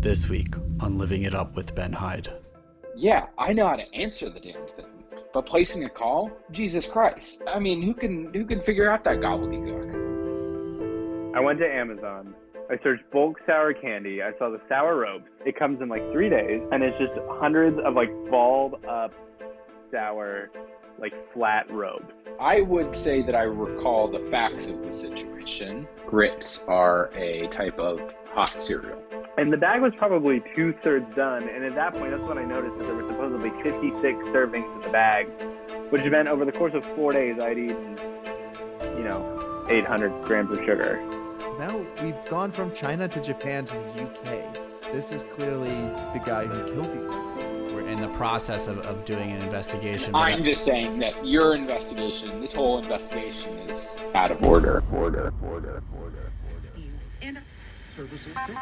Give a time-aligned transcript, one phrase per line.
[0.00, 2.32] This week on Living It Up with Ben Hyde.
[2.94, 4.86] Yeah, I know how to answer the damn thing.
[5.34, 6.30] But placing a call?
[6.52, 7.42] Jesus Christ.
[7.48, 11.36] I mean, who can who can figure out that gobbledygook?
[11.36, 12.32] I went to Amazon.
[12.70, 14.22] I searched bulk sour candy.
[14.22, 15.28] I saw the sour ropes.
[15.44, 19.12] It comes in like three days, and it's just hundreds of like balled up
[19.90, 20.52] sour,
[21.00, 22.14] like flat ropes.
[22.38, 25.88] I would say that I recall the facts of the situation.
[26.06, 27.98] Grits are a type of
[28.32, 29.02] hot cereal.
[29.38, 31.48] And the bag was probably two thirds done.
[31.48, 33.94] And at that point, that's when I noticed that there were supposedly 56
[34.34, 35.28] servings in the bag,
[35.90, 37.96] which meant over the course of four days, I'd eaten,
[38.96, 41.00] you know, 800 grams of sugar.
[41.56, 44.92] Now we've gone from China to Japan to the UK.
[44.92, 47.72] This is clearly the guy who killed you.
[47.72, 50.16] We're in the process of, of doing an investigation.
[50.16, 54.82] I'm just saying that your investigation, this whole investigation is out of order.
[54.92, 56.32] Order, order, order, order.
[57.98, 58.54] services too.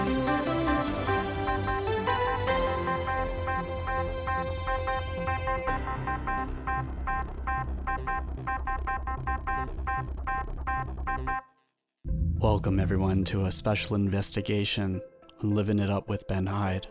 [12.39, 15.01] Welcome, everyone, to a special investigation
[15.43, 16.87] on Living It Up with Ben Hyde.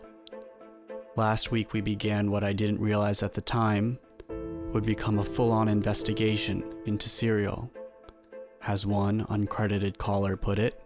[1.15, 3.99] Last week, we began what I didn't realize at the time
[4.73, 7.71] would become a full on investigation into Serial.
[8.67, 10.79] As one uncredited caller put it,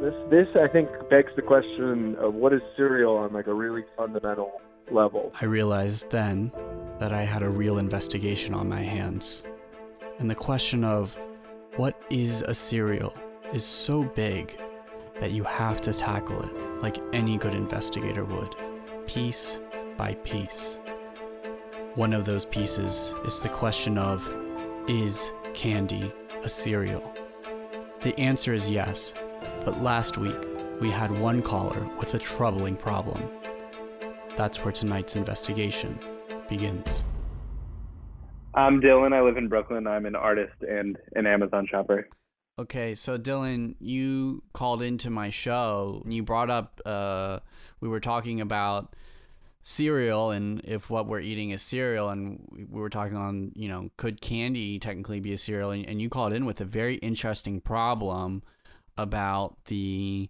[0.00, 3.84] This this I think begs the question of what is Serial on like a really
[3.96, 5.32] fundamental level.
[5.40, 6.52] I realized then
[6.98, 9.44] that I had a real investigation on my hands.
[10.18, 11.16] And the question of
[11.76, 13.12] what is a cereal
[13.52, 14.56] is so big
[15.20, 18.54] that you have to tackle it like any good investigator would,
[19.06, 19.60] piece
[19.96, 20.78] by piece.
[21.94, 24.32] One of those pieces is the question of
[24.88, 27.14] is candy a cereal?
[28.02, 29.14] The answer is yes,
[29.64, 30.36] but last week
[30.80, 33.28] we had one caller with a troubling problem.
[34.36, 35.98] That's where tonight's investigation
[36.48, 37.04] begins.
[38.54, 39.14] I'm Dylan.
[39.14, 39.86] I live in Brooklyn.
[39.86, 42.08] I'm an artist and an Amazon shopper.
[42.58, 47.40] Okay, so Dylan, you called into my show and you brought up uh
[47.80, 48.94] we were talking about
[49.62, 53.68] cereal and if what we're eating is cereal and we we were talking on, you
[53.68, 56.96] know, could candy technically be a cereal and, and you called in with a very
[56.96, 58.42] interesting problem
[58.96, 60.28] about the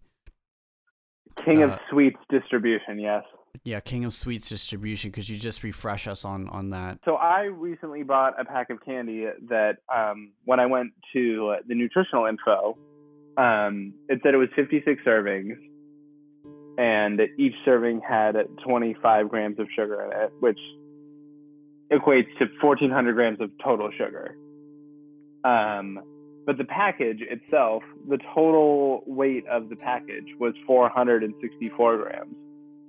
[1.44, 3.24] King of Uh, Sweets distribution, yes.
[3.62, 5.12] Yeah, King of Sweets distribution.
[5.12, 6.98] Could you just refresh us on on that?
[7.04, 11.74] So I recently bought a pack of candy that um, when I went to the
[11.74, 12.76] nutritional info,
[13.36, 15.56] um, it said it was 56 servings,
[16.78, 20.58] and each serving had 25 grams of sugar in it, which
[21.92, 24.36] equates to 1,400 grams of total sugar.
[25.44, 26.00] Um,
[26.46, 32.34] but the package itself, the total weight of the package was 464 grams.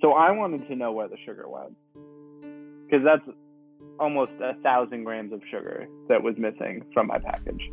[0.01, 1.75] So I wanted to know where the sugar went,
[2.85, 3.37] because that's
[3.99, 7.71] almost a thousand grams of sugar that was missing from my package.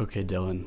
[0.00, 0.66] Okay, Dylan.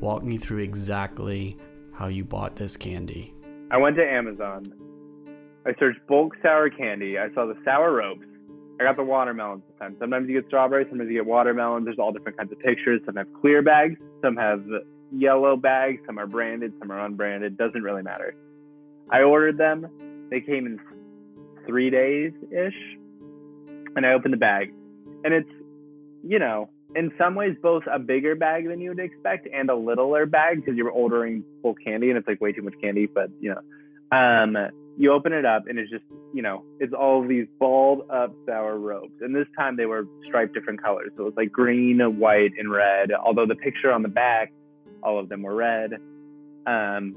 [0.00, 1.58] Walk me through exactly
[1.92, 3.34] how you bought this candy.
[3.70, 4.64] I went to Amazon.
[5.66, 7.18] I searched bulk sour candy.
[7.18, 8.24] I saw the sour ropes.
[8.80, 9.96] I got the watermelons this time.
[9.98, 11.84] Sometimes you get strawberries, sometimes you get watermelons.
[11.84, 13.02] There's all different kinds of pictures.
[13.04, 14.64] Some have clear bags, some have
[15.12, 17.58] yellow bags, some are branded, some are unbranded.
[17.58, 18.34] Doesn't really matter.
[19.12, 19.86] I ordered them.
[20.30, 20.78] They came in
[21.66, 22.74] three days ish.
[23.96, 24.72] And I opened the bag.
[25.24, 25.50] And it's,
[26.22, 29.74] you know, in some ways both a bigger bag than you would expect and a
[29.74, 33.30] littler bag because you're ordering bulk candy and it's like way too much candy, but
[33.40, 33.60] you know.
[34.16, 34.56] Um
[34.98, 36.04] you open it up and it's just,
[36.34, 39.14] you know, it's all these balled up sour ropes.
[39.20, 41.12] And this time they were striped different colors.
[41.16, 43.10] So it was like green, white, and red.
[43.12, 44.52] Although the picture on the back,
[45.02, 45.94] all of them were red.
[46.66, 47.16] Um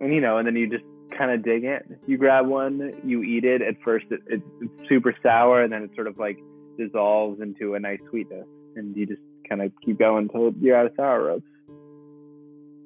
[0.00, 0.84] and you know, and then you just
[1.16, 1.98] kind of dig in.
[2.06, 3.62] You grab one, you eat it.
[3.62, 6.38] At first, it, it, it's super sour, and then it sort of like
[6.78, 8.46] dissolves into a nice sweetness,
[8.76, 11.46] and you just kind of keep going until you're out of sour ropes.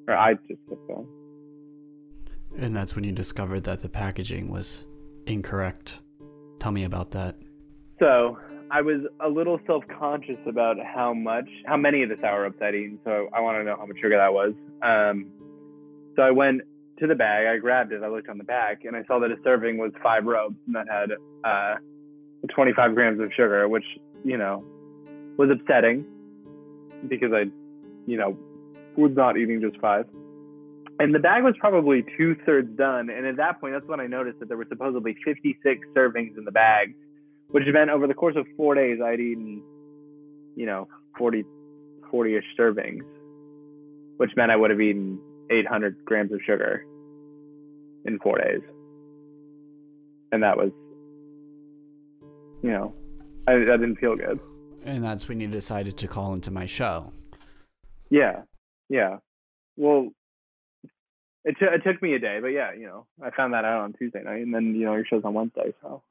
[0.07, 1.07] Or I just kept going.
[2.57, 4.83] And that's when you discovered that the packaging was
[5.27, 5.99] incorrect.
[6.59, 7.35] Tell me about that.
[7.99, 8.37] So
[8.71, 12.75] I was a little self-conscious about how much, how many of the sour ropes I'd
[12.75, 12.99] eaten.
[13.03, 14.53] So I want to know how much sugar that was.
[14.81, 15.27] Um,
[16.15, 16.61] so I went
[16.99, 17.47] to the bag.
[17.47, 18.03] I grabbed it.
[18.03, 20.75] I looked on the back, and I saw that a serving was five ropes, and
[20.75, 21.11] that had
[21.43, 21.75] uh,
[22.53, 23.85] 25 grams of sugar, which
[24.23, 24.63] you know
[25.37, 26.05] was upsetting
[27.07, 27.45] because I,
[28.05, 28.37] you know,
[28.97, 30.05] was not eating just five.
[30.99, 33.09] And the bag was probably two thirds done.
[33.09, 36.43] And at that point, that's when I noticed that there were supposedly 56 servings in
[36.43, 36.93] the bag,
[37.51, 39.63] which meant over the course of four days, I'd eaten,
[40.57, 41.45] you know, 40,
[42.11, 43.03] 40 ish servings,
[44.17, 45.19] which meant I would have eaten
[45.49, 46.83] 800 grams of sugar
[48.05, 48.61] in four days.
[50.31, 50.71] And that was,
[52.61, 52.93] you know,
[53.47, 54.39] I, I didn't feel good.
[54.85, 57.11] And that's when you decided to call into my show.
[58.09, 58.41] Yeah,
[58.89, 59.17] yeah.
[59.75, 60.09] Well,
[61.45, 63.81] it, t- it took me a day, but yeah, you know, I found that out
[63.81, 66.01] on Tuesday night, and then you know your show's on Wednesday, so.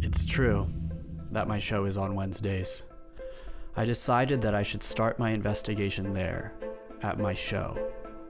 [0.00, 0.66] It's true
[1.30, 2.84] that my show is on Wednesdays.
[3.76, 6.52] I decided that I should start my investigation there,
[7.02, 7.76] at my show.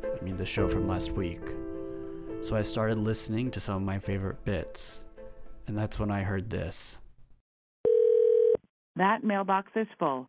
[0.05, 1.41] I mean, the show from last week.
[2.43, 5.05] So I started listening to some of my favorite bits,
[5.69, 7.01] and that's when I heard this.
[8.97, 10.29] That mailbox is full.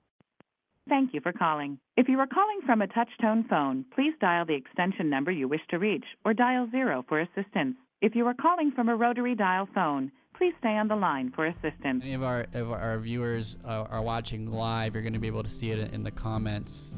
[0.88, 1.80] Thank you for calling.
[1.98, 5.62] If you are calling from a touch-tone phone, please dial the extension number you wish
[5.72, 7.78] to reach or dial zero for assistance.
[8.00, 11.48] If you are calling from a rotary dial phone, please stay on the line for
[11.48, 12.04] assistance.
[12.04, 15.44] Any of our of our viewers uh, are watching live, you're going to be able
[15.44, 16.94] to see it in the comments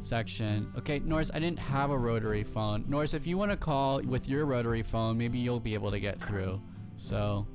[0.00, 0.72] section.
[0.78, 2.84] Okay, Norris, I didn't have a rotary phone.
[2.88, 6.00] Norris, if you want to call with your rotary phone, maybe you'll be able to
[6.00, 6.60] get through.
[6.96, 7.46] So,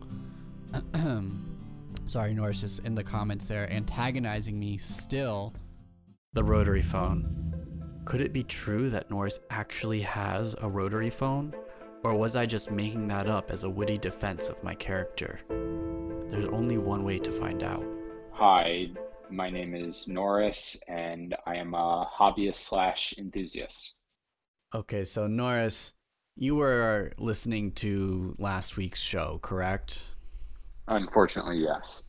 [2.05, 5.53] sorry, Norris, just in the comments there, antagonizing me still.
[6.33, 7.38] The rotary phone.
[8.05, 11.53] Could it be true that Norris actually has a rotary phone?
[12.03, 15.39] Or was I just making that up as a witty defense of my character?
[16.29, 17.85] There's only one way to find out.
[18.31, 18.89] Hi,
[19.31, 23.93] my name is Norris, and I am a hobbyist slash enthusiast.
[24.73, 25.93] Okay, so Norris,
[26.35, 30.07] you were listening to last week's show, correct?
[30.87, 32.03] Unfortunately, yes.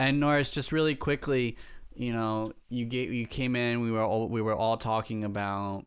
[0.00, 1.56] And Norris, just really quickly,
[1.94, 3.80] you know, you get you came in.
[3.80, 5.86] We were all we were all talking about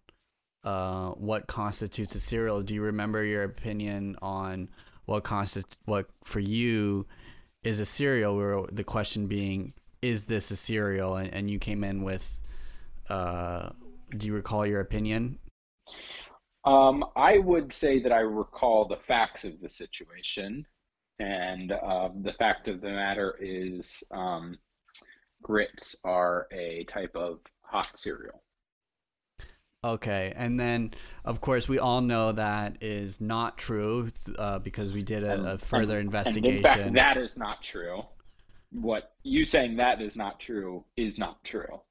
[0.63, 2.62] uh, what constitutes a cereal.
[2.62, 4.69] Do you remember your opinion on
[5.06, 7.07] what constitutes what for you
[7.63, 8.35] is a cereal?
[8.35, 11.15] Where the question being, is this a cereal?
[11.15, 12.39] And, and you came in with,
[13.09, 13.69] uh,
[14.18, 15.39] do you recall your opinion?
[16.63, 20.65] Um, I would say that I recall the facts of the situation,
[21.19, 24.57] and uh, the fact of the matter is, um,
[25.42, 28.44] grits are a type of hot cereal.
[29.83, 30.94] Okay, and then
[31.25, 35.57] of course we all know that is not true uh, because we did a, a
[35.57, 36.45] further and, investigation.
[36.45, 38.04] And in fact, that is not true.
[38.71, 41.81] What you saying that is not true is not true.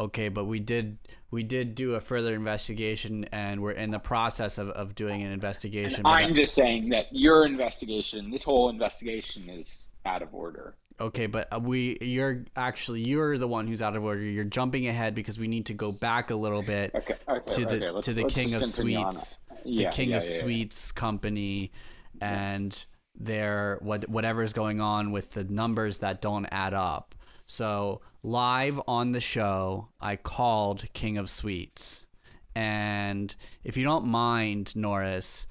[0.00, 0.98] Okay, but we did
[1.30, 5.32] we did do a further investigation, and we're in the process of, of doing an
[5.32, 5.98] investigation.
[5.98, 10.76] And I'm just saying that your investigation, this whole investigation, is out of order.
[11.00, 14.22] Okay, but uh, we you're actually you're the one who's out of order.
[14.22, 17.66] You're jumping ahead because we need to go back a little bit okay, okay, to
[17.66, 21.72] the okay, to the King of Sweets, yeah, the King yeah, of yeah, Sweets company,
[22.20, 22.86] and
[23.18, 27.14] their what whatever's going on with the numbers that don't add up.
[27.46, 32.06] So live on the show, I called King of Sweets,
[32.54, 33.34] and
[33.64, 35.46] if you don't mind, Norris,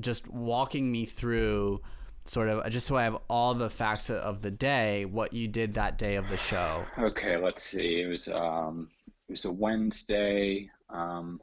[0.00, 1.80] just walking me through
[2.24, 5.74] sort of just so I have all the facts of the day, what you did
[5.74, 6.84] that day of the show.
[6.98, 8.00] Okay, let's see.
[8.00, 8.88] It was um
[9.28, 11.40] it was a Wednesday, um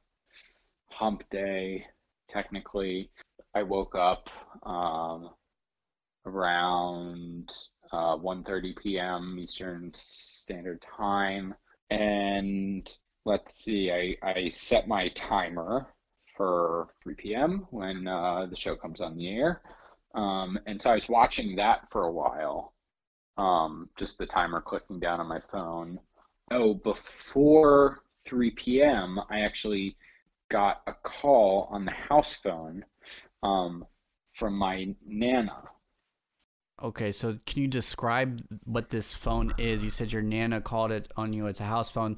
[0.89, 1.85] hump day
[2.29, 3.09] technically.
[3.53, 4.29] I woke up
[4.63, 5.31] um
[6.25, 7.51] around
[7.91, 9.37] uh 1:30 p.m.
[9.39, 11.55] Eastern Standard Time
[11.89, 13.91] and let's see.
[13.91, 15.87] I I set my timer
[16.35, 17.67] for 3 p.m.
[17.71, 19.61] when uh, the show comes on the air.
[20.15, 22.73] Um, and so I was watching that for a while,
[23.37, 25.99] um, just the timer clicking down on my phone.
[26.51, 29.95] Oh, before 3 p.m., I actually
[30.49, 32.83] got a call on the house phone
[33.43, 33.85] um,
[34.33, 35.63] from my nana.
[36.81, 39.83] Okay, so can you describe what this phone is?
[39.83, 41.47] You said your nana called it on you.
[41.47, 42.17] It's a house phone.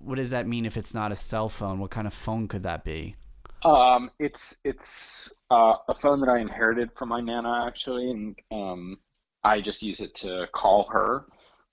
[0.00, 1.80] What does that mean if it's not a cell phone?
[1.80, 3.16] What kind of phone could that be?
[3.64, 8.98] Um, it's it's uh, a phone that I inherited from my nana actually, and um,
[9.42, 11.24] I just use it to call her.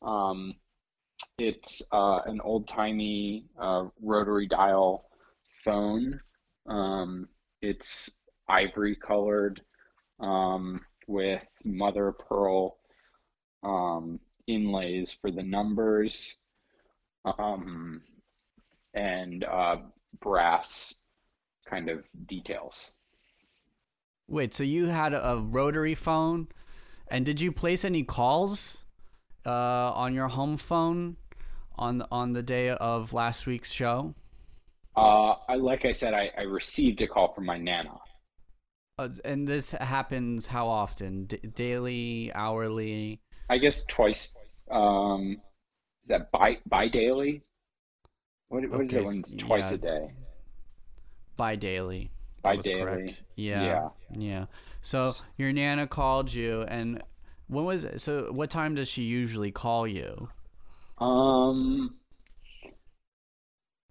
[0.01, 0.55] Um,
[1.37, 5.05] it's uh, an old timey uh, rotary dial
[5.63, 6.19] phone.
[6.67, 7.27] Um,
[7.61, 8.09] it's
[8.49, 9.61] ivory colored
[10.19, 12.77] um, with mother of pearl
[13.63, 16.35] um, inlays for the numbers
[17.25, 18.01] um,
[18.93, 19.77] and uh,
[20.19, 20.95] brass
[21.67, 22.91] kind of details.
[24.27, 26.47] Wait, so you had a rotary phone,
[27.07, 28.83] and did you place any calls
[29.45, 31.17] uh, on your home phone
[31.77, 34.15] on on the day of last week's show?
[34.95, 37.99] Uh, I, like I said, I, I received a call from my nana.
[38.97, 41.25] Uh, and this happens how often?
[41.25, 43.19] D- daily, hourly?
[43.49, 44.35] I guess twice.
[44.71, 45.33] Um,
[46.03, 47.43] is that bi bi daily?
[48.47, 49.75] What, what is Okay, it when it's twice yeah.
[49.75, 50.11] a day?
[51.35, 52.11] Bi daily.
[52.41, 53.17] Bi daily.
[53.35, 53.63] Yeah.
[53.63, 53.89] Yeah.
[54.11, 54.45] Yeah.
[54.81, 57.01] So your nana called you, and
[57.47, 57.99] when was it?
[57.99, 60.29] So what time does she usually call you?
[60.99, 61.95] Um,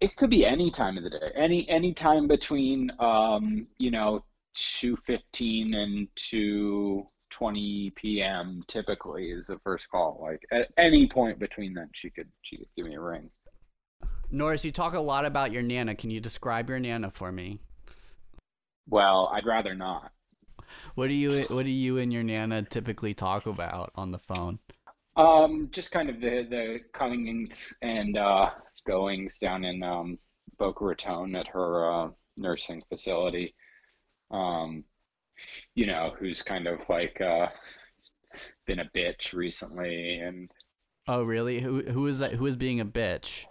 [0.01, 1.31] it could be any time of the day.
[1.35, 8.63] Any any time between um, you know, two fifteen and two twenty p.m.
[8.69, 10.21] typically is the first call.
[10.23, 13.31] Like at any point between then, she could she could give me a ring.
[14.31, 15.95] Norris, you talk a lot about your nana.
[15.95, 17.59] Can you describe your nana for me?
[18.89, 20.13] Well, I'd rather not.
[20.95, 24.59] What do you What do you and your nana typically talk about on the phone?
[25.17, 28.51] Um, just kind of the the comings and uh,
[28.87, 30.19] goings down in um,
[30.59, 33.55] Boca Raton at her uh, nursing facility.
[34.31, 34.85] Um,
[35.75, 37.49] you know, who's kind of like uh,
[38.67, 40.51] been a bitch recently, and
[41.07, 41.61] Oh, really?
[41.61, 42.33] Who Who is that?
[42.33, 43.45] Who is being a bitch?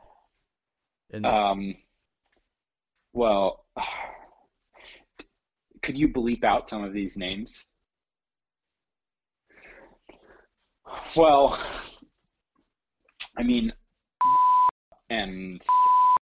[1.11, 1.75] And um,
[3.13, 3.65] well,
[5.83, 7.65] could you bleep out some of these names?
[11.15, 11.59] Well,
[13.37, 13.71] I mean,
[15.11, 15.61] and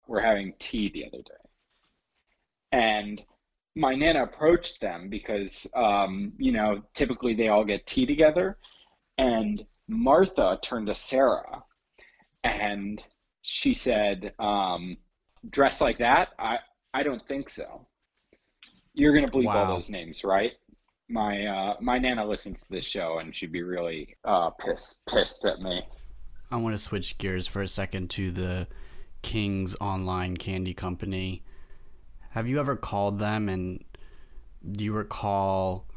[0.07, 1.49] we're having tea the other day.
[2.73, 3.21] And
[3.75, 8.57] my nana approached them because, um, you know, typically they all get tea together.
[9.17, 11.63] And Martha turned to Sarah
[12.43, 13.01] and
[13.41, 14.97] she said, um,
[15.49, 16.29] dressed like that?
[16.37, 16.59] I,
[16.93, 17.87] I don't think so.
[18.93, 20.53] You're going to bleep all those names, right?
[21.07, 25.45] My uh, my nana listens to this show and she'd be really uh, pissed pissed
[25.45, 25.81] at me.
[26.49, 28.67] I want to switch gears for a second to the
[29.21, 31.43] King's Online Candy Company.
[32.31, 33.83] Have you ever called them and
[34.71, 35.87] do you recall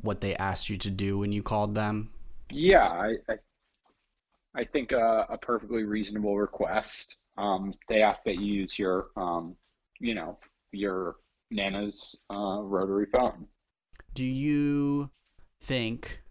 [0.00, 2.10] what they asked you to do when you called them?
[2.50, 3.36] Yeah, I I,
[4.54, 7.16] I think uh, a perfectly reasonable request.
[7.36, 9.56] Um, they asked that you use your um,
[10.00, 10.38] you know,
[10.72, 11.16] your
[11.50, 13.46] nana's uh, rotary phone.
[14.14, 15.10] Do you
[15.60, 16.22] think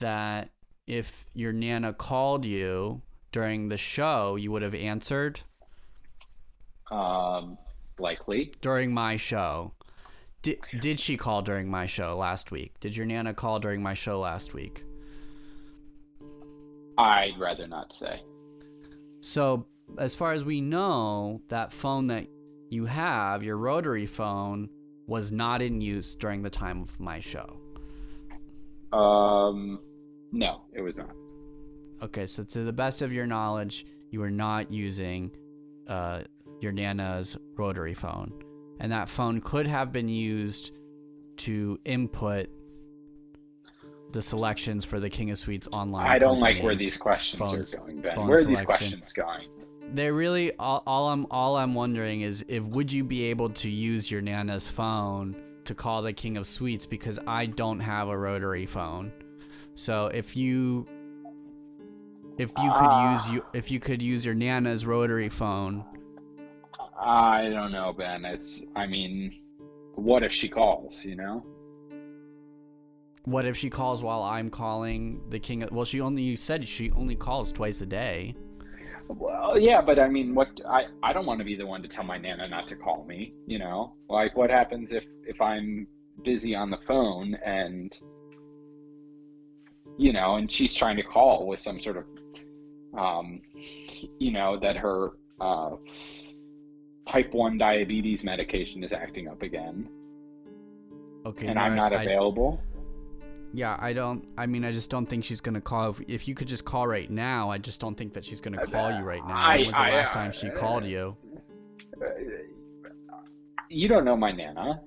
[0.00, 0.50] that
[0.86, 5.42] if your nana called you during the show, you would have answered
[6.90, 7.58] Um,
[8.00, 8.52] likely.
[8.60, 9.72] during my show?
[10.42, 12.78] Did, did she call during my show last week?
[12.80, 14.84] Did your nana call during my show last week?
[16.96, 18.22] I'd rather not say.
[19.20, 19.66] So,
[19.98, 22.26] as far as we know, that phone that
[22.70, 24.68] you have, your rotary phone,
[25.06, 27.56] was not in use during the time of my show.
[28.92, 29.80] Um,
[30.32, 31.10] no, it was not.
[32.02, 35.30] Okay, so to the best of your knowledge, you were not using
[35.88, 36.22] uh,
[36.60, 38.32] your Nana's rotary phone.
[38.80, 40.72] And that phone could have been used
[41.38, 42.48] to input
[44.12, 46.06] the selections for the King of Sweets online.
[46.06, 48.26] I don't like where these questions phones- are going, Ben.
[48.26, 49.46] Where are these questions going?
[49.92, 53.70] They really all, all I'm all I'm wondering is if would you be able to
[53.70, 55.34] use your Nana's phone
[55.64, 59.12] to call the King of Sweets because I don't have a rotary phone.
[59.74, 60.86] So if you
[62.38, 63.12] if you could Ah.
[63.12, 65.84] use you if you could use your Nana's rotary phone,
[67.00, 68.24] I don't know, Ben.
[68.24, 69.34] It's, I mean,
[69.94, 71.44] what if she calls, you know?
[73.28, 76.66] what if she calls while I'm calling the King of Well, she only you said
[76.66, 78.34] she only calls twice a day.
[79.08, 81.88] Well, yeah, but I mean, what I I don't want to be the one to
[81.88, 83.94] tell my nana not to call me, you know?
[84.08, 85.86] Like what happens if if I'm
[86.24, 87.94] busy on the phone and
[89.98, 92.04] you know, and she's trying to call with some sort of
[92.98, 93.42] um
[94.18, 95.72] you know, that her uh
[97.08, 99.88] type 1 diabetes medication is acting up again
[101.26, 102.62] Okay, and I'm not I- available.
[103.52, 104.24] Yeah, I don't.
[104.38, 105.90] I mean, I just don't think she's gonna call.
[105.90, 108.64] If, if you could just call right now, I just don't think that she's gonna
[108.66, 109.34] call you right now.
[109.36, 111.16] I- when was the I, last uh, time she called you?
[112.00, 112.06] Uh,
[113.68, 114.80] You don't know my nana.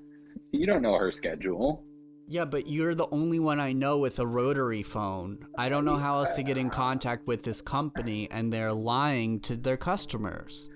[0.52, 1.84] You don't know her schedule.
[2.28, 5.46] Yeah, but you're the only one I know with a rotary phone.
[5.58, 9.40] I don't know how else to get in contact with this company, and they're lying
[9.42, 10.70] to their customers.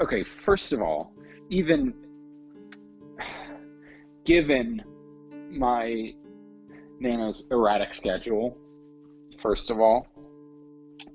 [0.00, 1.12] Okay, first of all,
[1.50, 1.94] even
[4.24, 4.82] given
[5.50, 6.14] my
[7.00, 8.56] Nana's erratic schedule,
[9.40, 10.06] first of all,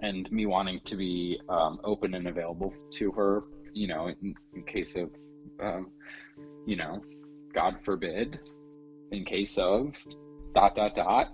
[0.01, 3.43] and me wanting to be um, open and available to her,
[3.73, 5.09] you know, in, in case of
[5.61, 5.91] um,
[6.65, 7.01] you know,
[7.53, 8.39] God forbid,
[9.11, 9.95] in case of
[10.53, 11.33] dot dot dot.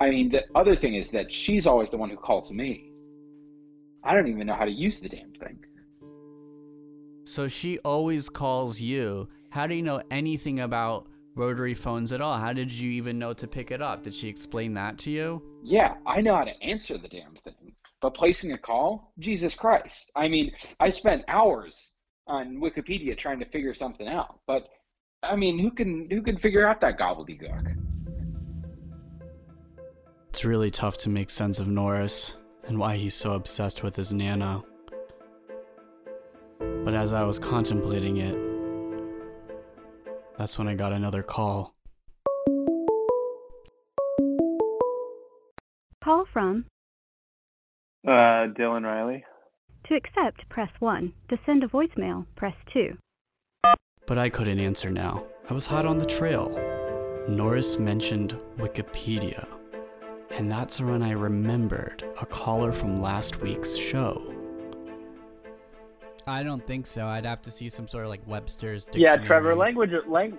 [0.00, 2.91] I mean, the other thing is that she's always the one who calls me.
[4.04, 5.58] I don't even know how to use the damn thing.
[7.24, 9.28] So she always calls you.
[9.50, 12.36] How do you know anything about rotary phones at all?
[12.36, 14.02] How did you even know to pick it up?
[14.02, 15.42] Did she explain that to you?
[15.62, 17.74] Yeah, I know how to answer the damn thing.
[18.00, 19.12] But placing a call?
[19.20, 20.10] Jesus Christ.
[20.16, 21.92] I mean, I spent hours
[22.26, 24.40] on Wikipedia trying to figure something out.
[24.46, 24.68] But
[25.22, 27.76] I mean, who can who can figure out that gobbledygook?
[30.30, 32.36] It's really tough to make sense of Norris
[32.72, 34.64] and why he's so obsessed with his Nano.
[36.58, 38.34] But as I was contemplating it,
[40.38, 41.74] that's when I got another call.
[46.02, 46.64] Call from.
[48.08, 49.22] Uh, Dylan Riley.
[49.88, 51.12] To accept, press 1.
[51.28, 52.96] To send a voicemail, press 2.
[54.06, 55.26] But I couldn't answer now.
[55.50, 56.48] I was hot on the trail.
[57.28, 59.46] Norris mentioned Wikipedia.
[60.32, 64.22] And that's when I remembered a caller from last week's show.
[66.26, 67.06] I don't think so.
[67.06, 69.26] I'd have to see some sort of like Webster's Yeah, dictionary.
[69.26, 69.54] Trevor.
[69.54, 69.90] Language.
[70.06, 70.38] Lang-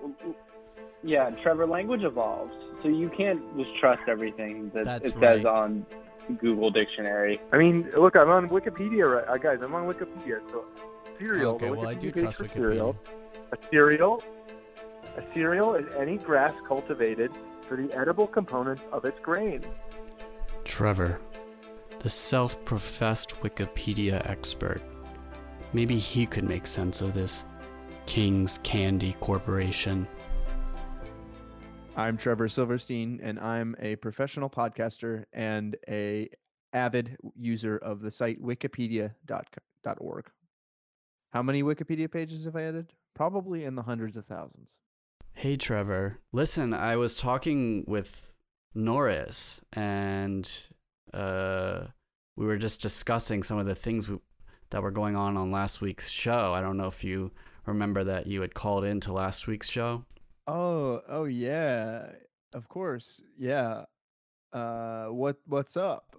[1.04, 1.68] yeah, Trevor.
[1.68, 5.46] Language evolves, so you can't just trust everything that That's it says right.
[5.46, 5.86] on
[6.40, 7.40] Google Dictionary.
[7.52, 9.28] I mean, look, I'm on Wikipedia, right?
[9.28, 10.40] Uh, guys, I'm on Wikipedia.
[10.50, 10.64] So,
[11.20, 11.56] cereal.
[11.56, 12.54] Okay, well, I do trust Wikipedia.
[12.54, 12.96] Cereal.
[13.52, 14.24] A cereal.
[15.18, 17.30] A cereal is any grass cultivated
[17.68, 19.64] for the edible components of its grain.
[20.64, 21.20] Trevor,
[22.00, 24.82] the self professed Wikipedia expert.
[25.74, 27.46] Maybe he could make sense of this
[28.06, 30.08] King's Candy Corporation.
[31.96, 36.30] I'm Trevor Silverstein, and I'm a professional podcaster and a
[36.74, 40.26] avid user of the site wikipedia.org.
[41.32, 42.94] How many Wikipedia pages have I added?
[43.16, 44.80] Probably in the hundreds of thousands.
[45.44, 46.20] Hey, Trevor.
[46.32, 48.34] Listen, I was talking with
[48.74, 50.50] Norris, and
[51.14, 51.88] uh,
[52.38, 54.20] we were just discussing some of the things we,
[54.70, 56.54] that were going on on last week's show.
[56.54, 57.32] I don't know if you
[57.66, 60.06] remember that you had called into last week's show.
[60.48, 62.06] Oh, oh yeah,
[62.54, 63.84] of course, yeah.
[64.54, 66.16] Uh, what what's up?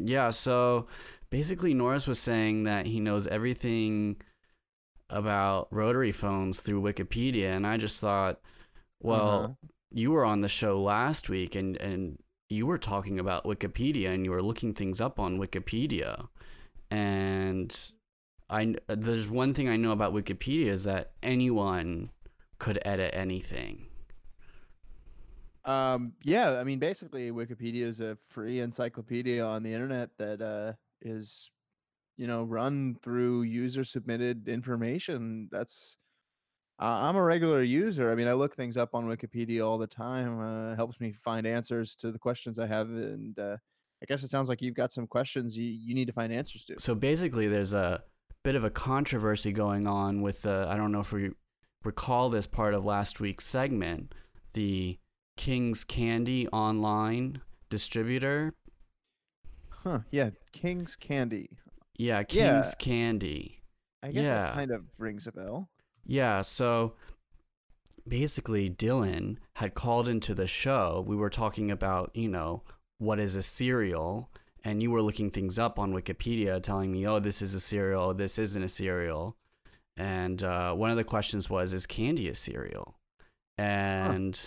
[0.00, 0.88] Yeah, so
[1.30, 4.16] basically, Norris was saying that he knows everything
[5.08, 8.40] about rotary phones through Wikipedia, and I just thought,
[9.00, 9.68] well, Uh-huh.
[9.90, 14.24] you were on the show last week, and and you were talking about Wikipedia, and
[14.24, 16.28] you were looking things up on Wikipedia,
[16.90, 17.92] and
[18.48, 22.10] I there's one thing I know about Wikipedia is that anyone
[22.58, 23.86] could edit anything.
[25.64, 30.74] Um, yeah, I mean, basically, Wikipedia is a free encyclopedia on the internet that uh,
[31.02, 31.50] is,
[32.16, 35.48] you know, run through user submitted information.
[35.50, 35.96] That's,
[36.78, 38.10] uh, I'm a regular user.
[38.10, 40.40] I mean, I look things up on Wikipedia all the time.
[40.40, 43.56] Uh, helps me find answers to the questions I have, and uh,
[44.02, 46.64] I guess it sounds like you've got some questions you, you need to find answers
[46.66, 46.74] to.
[46.78, 48.02] So basically, there's a
[48.44, 50.66] bit of a controversy going on with the.
[50.68, 51.30] I don't know if we
[51.84, 54.14] recall this part of last week's segment,
[54.52, 54.98] the
[55.36, 58.52] King's Candy online distributor.
[59.70, 60.00] Huh?
[60.10, 61.50] Yeah, King's Candy.
[61.96, 62.52] Yeah, Yeah.
[62.60, 63.62] King's Candy.
[64.02, 64.42] I guess Yeah.
[64.46, 65.70] that kind of rings a bell.
[66.06, 66.94] Yeah, so
[68.06, 71.04] basically, Dylan had called into the show.
[71.06, 72.62] We were talking about, you know,
[72.98, 74.30] what is a cereal,
[74.64, 78.14] and you were looking things up on Wikipedia, telling me, oh, this is a cereal,
[78.14, 79.36] this isn't a cereal.
[79.96, 82.98] And uh, one of the questions was, is candy a cereal?
[83.58, 84.38] And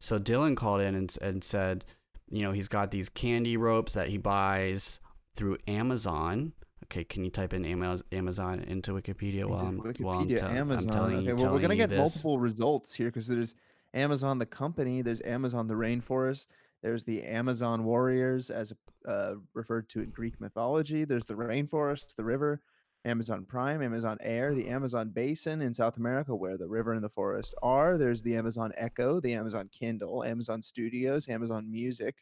[0.00, 1.84] so Dylan called in and, and said,
[2.30, 5.00] you know, he's got these candy ropes that he buys
[5.36, 6.54] through Amazon.
[6.84, 10.48] Okay, can you type in Amazon into Wikipedia while I'm, Into while I'm, Wikipedia, tell-
[10.50, 10.88] I'm Amazon.
[10.88, 11.98] telling okay, you, well, we're gonna get this.
[11.98, 13.54] multiple results here because there's
[13.94, 16.46] Amazon the company, there's Amazon the rainforest,
[16.82, 18.72] there's the Amazon warriors as
[19.06, 21.04] uh, referred to in Greek mythology.
[21.04, 22.60] There's the rainforest, the river,
[23.06, 27.08] Amazon Prime, Amazon Air, the Amazon Basin in South America, where the river and the
[27.08, 27.96] forest are.
[27.96, 32.14] There's the Amazon Echo, the Amazon Kindle, Amazon Studios, Amazon Music,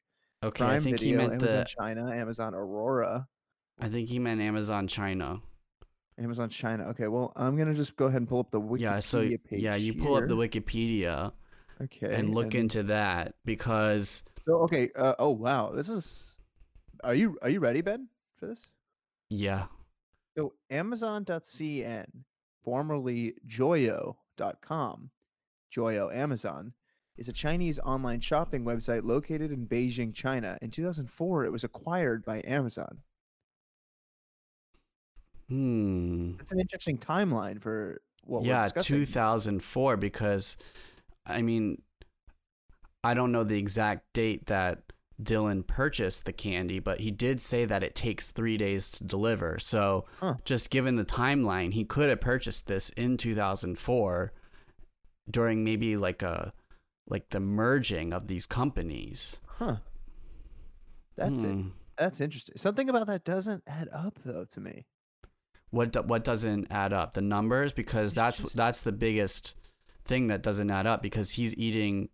[0.44, 1.64] Okay, Prime I think Video, he meant Amazon the.
[1.64, 3.26] China, Amazon Aurora,
[3.80, 5.40] I think he meant Amazon China.
[6.18, 6.84] Amazon China.
[6.88, 9.62] Okay, well, I'm gonna just go ahead and pull up the Wikipedia yeah, so page.
[9.62, 10.36] yeah, you pull up the.
[10.36, 11.32] Wikipedia
[11.82, 14.90] okay, and look into that because So okay.
[14.94, 16.32] Uh, oh wow, this is.
[17.02, 18.08] Are you are you ready, Ben,
[18.38, 18.70] for this?
[19.30, 19.66] yeah,
[20.36, 22.06] So Amazon.cn,
[22.62, 25.10] formerly Joyo.com,
[25.74, 26.72] Joyo Amazon,
[27.16, 30.58] is a Chinese online shopping website located in Beijing, China.
[30.62, 32.98] In 2004, it was acquired by Amazon.
[35.52, 36.32] Hmm.
[36.40, 40.56] It's an interesting timeline for what we're yeah, 2004 because
[41.26, 41.82] I mean
[43.04, 44.80] I don't know the exact date that
[45.22, 49.58] Dylan purchased the candy, but he did say that it takes 3 days to deliver.
[49.58, 50.36] So, Huh.
[50.44, 54.32] just given the timeline, he could have purchased this in 2004
[55.30, 56.54] during maybe like a
[57.06, 59.38] like the merging of these companies.
[59.46, 59.76] Huh.
[61.16, 61.46] That's it.
[61.52, 61.68] Hmm.
[61.98, 62.56] That's interesting.
[62.56, 64.86] Something about that doesn't add up though to me.
[65.72, 67.12] What what doesn't add up?
[67.14, 69.56] The numbers because that's that's the biggest
[70.04, 72.08] thing that doesn't add up because he's eating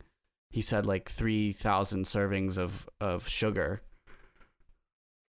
[0.51, 3.81] he said like 3000 servings of of sugar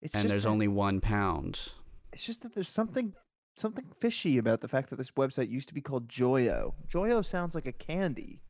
[0.01, 1.71] It's and there's that- only 1 pound.
[2.11, 3.13] It's just that there's something
[3.55, 6.73] something fishy about the fact that this website used to be called Joyo.
[6.89, 8.41] Joyo sounds like a candy,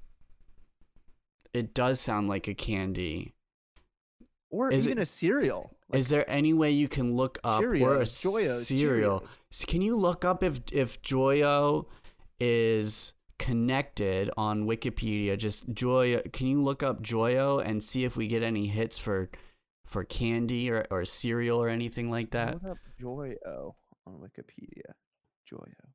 [1.53, 3.34] It does sound like a candy.
[4.49, 5.71] Or Is even it- a cereal.
[5.89, 8.07] Like Is there any way you can look up or a Joyos,
[8.65, 9.19] cereal?
[9.21, 9.67] Cheerios.
[9.67, 11.85] Can you look up if if Joyo
[12.39, 15.37] is connected on Wikipedia?
[15.37, 16.31] Just Joyo.
[16.33, 19.29] Can you look up Joyo and see if we get any hits for
[19.85, 22.55] for candy or, or cereal or anything like that?
[22.55, 23.75] Look up Joyo
[24.07, 24.93] on Wikipedia.
[25.51, 25.91] Joyo.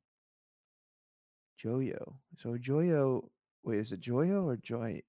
[1.61, 2.13] Joyo.
[2.37, 3.27] So Joyo.
[3.63, 5.01] Wait, is it Joyo or Joy?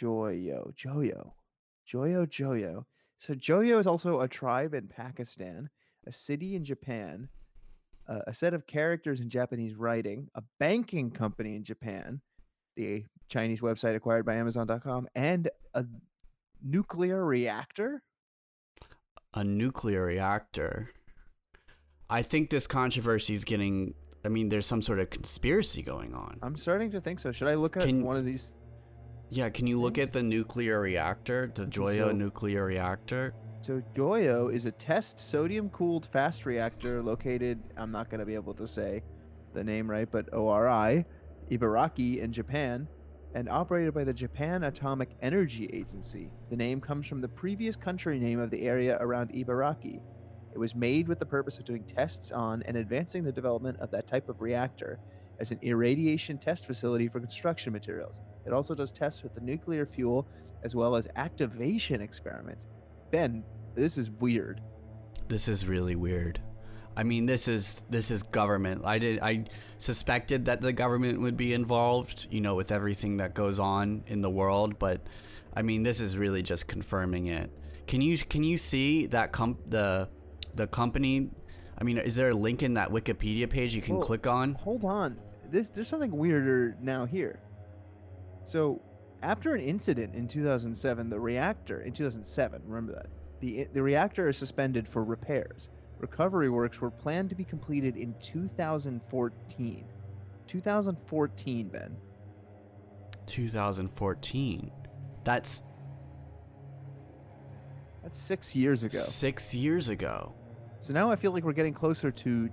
[0.00, 0.74] Joyo.
[0.74, 1.32] Joyo.
[1.90, 2.26] Joyo.
[2.26, 2.84] Joyo.
[3.18, 5.68] So Joyo is also a tribe in Pakistan,
[6.06, 7.28] a city in Japan,
[8.08, 12.20] uh, a set of characters in Japanese writing, a banking company in Japan,
[12.76, 15.84] the Chinese website acquired by Amazon.com, and a
[16.62, 18.02] nuclear reactor.
[19.34, 20.90] A nuclear reactor.
[22.08, 23.94] I think this controversy is getting.
[24.24, 26.38] I mean, there's some sort of conspiracy going on.
[26.42, 27.32] I'm starting to think so.
[27.32, 28.54] Should I look at Can- one of these?
[29.30, 33.32] Yeah, can you look at the nuclear reactor, the Joyo so- nuclear reactor?
[33.60, 37.62] So Joyo is a test sodium-cooled fast reactor located.
[37.76, 39.02] I'm not going to be able to say
[39.52, 41.04] the name right, but ORI,
[41.50, 42.88] Ibaraki in Japan,
[43.34, 46.30] and operated by the Japan Atomic Energy Agency.
[46.48, 50.00] The name comes from the previous country name of the area around Ibaraki.
[50.52, 53.90] It was made with the purpose of doing tests on and advancing the development of
[53.92, 54.98] that type of reactor
[55.38, 58.20] as an irradiation test facility for construction materials.
[58.46, 60.26] It also does tests with the nuclear fuel
[60.62, 62.66] as well as activation experiments.
[63.10, 64.60] Ben, this is weird.
[65.28, 66.40] This is really weird.
[66.96, 68.84] I mean, this is this is government.
[68.84, 69.44] I did I
[69.78, 74.20] suspected that the government would be involved, you know, with everything that goes on in
[74.20, 75.00] the world, but
[75.54, 77.50] I mean, this is really just confirming it.
[77.86, 80.08] Can you can you see that comp the
[80.54, 81.30] the company?
[81.78, 84.54] I mean, is there a link in that Wikipedia page you can Well, click on?
[84.54, 85.16] Hold on.
[85.50, 87.40] This there's something weirder now here.
[88.44, 88.80] So,
[89.22, 93.06] after an incident in 2007, the reactor in 2007, remember that.
[93.40, 95.70] The the reactor is suspended for repairs.
[95.98, 99.84] Recovery works were planned to be completed in 2014.
[100.46, 101.96] 2014, Ben.
[103.26, 104.70] 2014.
[105.24, 105.62] That's
[108.02, 108.98] That's 6 years ago.
[108.98, 110.34] 6 years ago.
[110.80, 112.48] So now I feel like we're getting closer to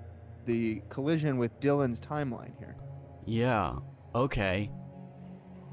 [0.45, 2.75] the collision with Dylan's timeline here.
[3.25, 3.75] Yeah.
[4.13, 4.69] Okay.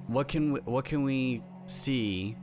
[0.07, 2.37] What can we, what can we see?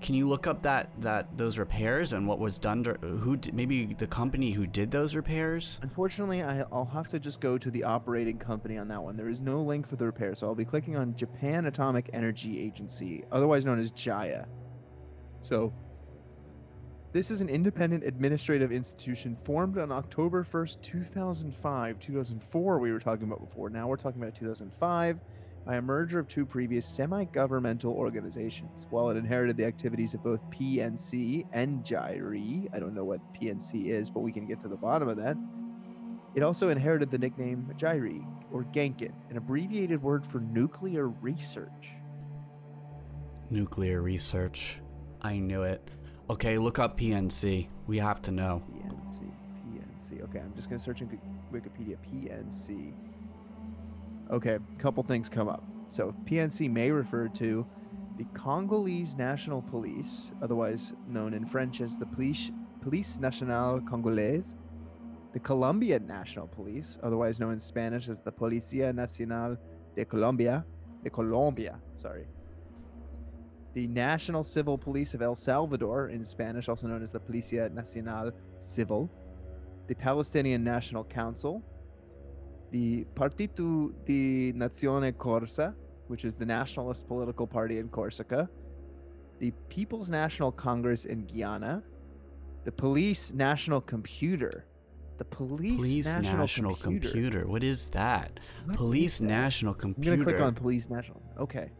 [0.00, 2.84] Can you look up that that those repairs and what was done?
[2.84, 5.80] To, who d- maybe the company who did those repairs?
[5.82, 9.16] Unfortunately, I, I'll have to just go to the operating company on that one.
[9.16, 12.60] There is no link for the repair, so I'll be clicking on Japan Atomic Energy
[12.60, 14.46] Agency, otherwise known as JAIA.
[15.40, 15.72] So,
[17.12, 21.98] this is an independent administrative institution formed on October 1st, 2005.
[21.98, 23.70] 2004, we were talking about before.
[23.70, 25.18] Now we're talking about 2005
[25.66, 28.86] by a merger of two previous semi governmental organizations.
[28.90, 33.86] While it inherited the activities of both PNC and JAERI, I don't know what PNC
[33.86, 35.36] is, but we can get to the bottom of that.
[36.36, 41.90] It also inherited the nickname JAERI, or Genken, an abbreviated word for nuclear research.
[43.50, 44.78] Nuclear research.
[45.20, 45.90] I knew it.
[46.30, 47.68] Okay, look up PNC.
[47.88, 48.62] We have to know.
[48.70, 49.20] PNC,
[49.64, 50.22] PNC.
[50.24, 51.08] Okay, I'm just gonna search in
[51.52, 51.96] Wikipedia.
[52.12, 52.92] PNC.
[54.30, 55.64] Okay, a couple things come up.
[55.88, 57.64] So PNC may refer to
[58.18, 64.54] the Congolese National Police, otherwise known in French as the Police Police Nationale Congolaise,
[65.32, 69.56] the Colombian National Police, otherwise known in Spanish as the Policía Nacional
[69.94, 70.64] de Colombia,
[71.02, 72.26] de Colombia, sorry.
[73.74, 78.32] The National Civil Police of El Salvador, in Spanish, also known as the Policía Nacional
[78.58, 79.10] Civil,
[79.88, 81.62] the Palestinian National Council,
[82.70, 85.74] the Partito di Nazione Corsa,
[86.08, 88.48] which is the nationalist political party in Corsica,
[89.38, 91.82] the People's National Congress in Guyana,
[92.64, 94.66] the Police National Computer,
[95.18, 97.08] The police, Police national, National, computer.
[97.08, 97.46] computer.
[97.48, 98.38] What is that?
[98.66, 99.24] What is Police that?
[99.26, 100.16] National I'm Computer.
[100.16, 101.22] gonna click on Police National.
[101.38, 101.70] Okay.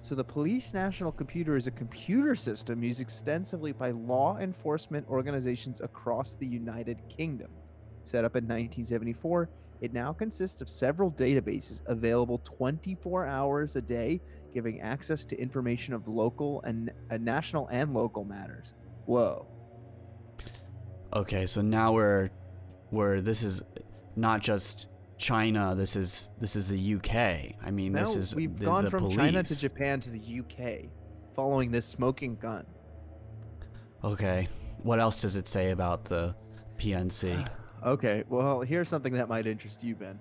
[0.00, 5.80] So the Police National Computer is a computer system used extensively by law enforcement organizations
[5.82, 7.50] across the United Kingdom.
[8.02, 9.48] Set up in 1974,
[9.84, 14.18] it now consists of several databases available 24 hours a day,
[14.54, 18.72] giving access to information of local and uh, national and local matters.
[19.04, 19.46] Whoa.
[21.12, 22.30] Okay, so now we're
[22.90, 23.62] we're this is
[24.16, 25.74] not just China.
[25.76, 27.54] This is this is the UK.
[27.62, 29.60] I mean, Now this is we've the, gone the from China to.
[29.60, 30.86] Japan to the UK,
[31.36, 32.64] following this smoking gun.
[34.02, 34.48] Okay,
[34.82, 36.34] what else does it say about the
[36.78, 37.46] PNC?
[37.84, 40.18] Okay, well, here's something that might interest you, Ben.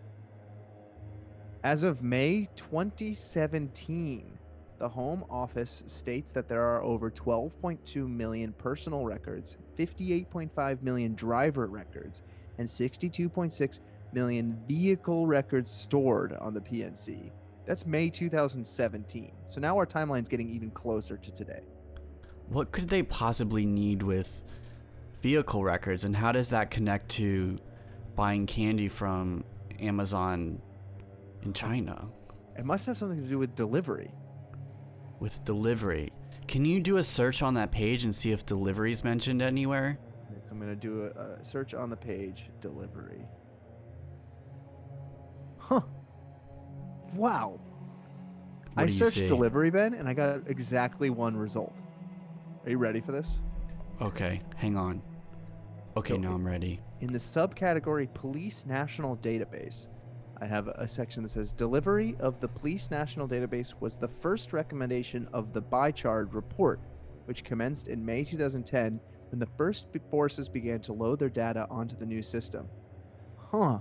[1.63, 4.38] As of May 2017,
[4.80, 11.67] the Home Office states that there are over 12.2 million personal records, 58.5 million driver
[11.67, 12.21] records,
[12.58, 13.80] and 62.6
[14.12, 17.32] million vehicle records stored on the PNC.
[17.65, 19.32] That's May 2017.
[19.45, 21.62] So now our timeline's getting even closer to today.
[22.49, 24.43] What could they possibly need with
[25.23, 27.57] vehicle records, and how does that connect to
[28.15, 29.43] buying candy from
[29.79, 30.62] Amazon
[31.43, 32.09] in China
[32.59, 34.12] It must have something to do with delivery.
[35.19, 36.12] with delivery?
[36.47, 39.97] Can you do a search on that page and see if delivery is mentioned anywhere?
[40.51, 42.49] I'm gonna do a, a search on the page.
[42.62, 43.25] Delivery.
[45.57, 45.81] Huh.
[47.15, 47.59] Wow.
[48.73, 49.27] What I searched see?
[49.27, 51.73] delivery, Ben, and I got exactly one result.
[52.65, 53.39] Are you ready for this?
[54.01, 55.01] Okay, hang on.
[55.95, 56.82] Okay, So now I'm ready.
[57.01, 59.88] In the subcategory Police National Database,
[60.41, 64.53] I have a section that says Delivery of the Police National Database was the first
[64.53, 66.79] recommendation of the Bichard report,
[67.25, 71.95] which commenced in May 2010 when the first forces began to load their data onto
[71.95, 72.67] the new system.
[73.38, 73.79] Huh.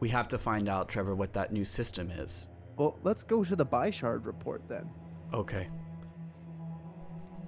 [0.00, 2.48] We have to find out, Trevor, what that new system is.
[2.76, 4.88] Well, let's go to the Bichard report then.
[5.34, 5.68] Okay.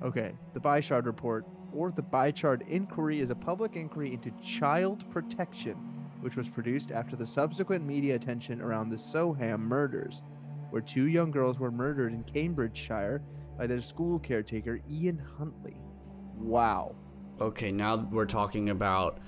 [0.02, 5.74] Okay, the Bichard report, or the Bichard inquiry, is a public inquiry into child protection,
[6.20, 10.22] which was produced after the subsequent media attention around the Soham murders,
[10.70, 13.22] where two young girls were murdered in Cambridgeshire
[13.58, 15.76] by their school caretaker Ian Huntley.
[16.36, 16.94] Wow.
[17.40, 19.18] Okay, now we're talking about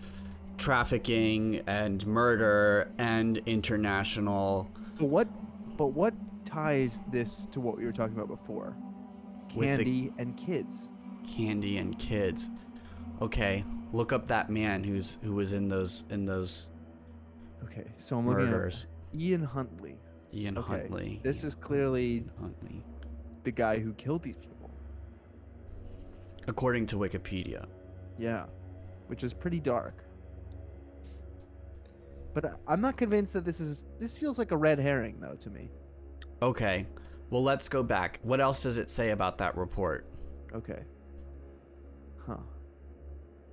[0.57, 4.71] trafficking and murder and international.
[4.99, 5.29] But what?
[5.77, 8.77] But what ties this to what we were talking about before?
[9.55, 10.89] With the- Candy and kids.
[11.27, 12.51] Candy and kids.
[13.23, 16.69] Okay, look up that man who's who was in those in those
[17.65, 18.87] Okay, so I'm looking murders.
[19.15, 19.97] at Ian Huntley.
[20.35, 21.21] Ian Okay, Huntley.
[21.23, 22.83] This is clearly Ian Huntley,
[23.45, 24.71] the guy who killed these people.
[26.49, 27.67] according to Wikipedia.
[28.19, 28.45] Yeah,
[29.07, 30.05] which is pretty dark.
[32.35, 33.85] But I'm not convinced that this is.
[34.01, 35.71] This feels like a red herring, though, to me.
[36.43, 36.87] Okay,
[37.31, 38.19] well let's go back.
[38.23, 40.07] What else does it say about that report?
[40.53, 40.81] Okay.
[42.27, 42.37] Huh.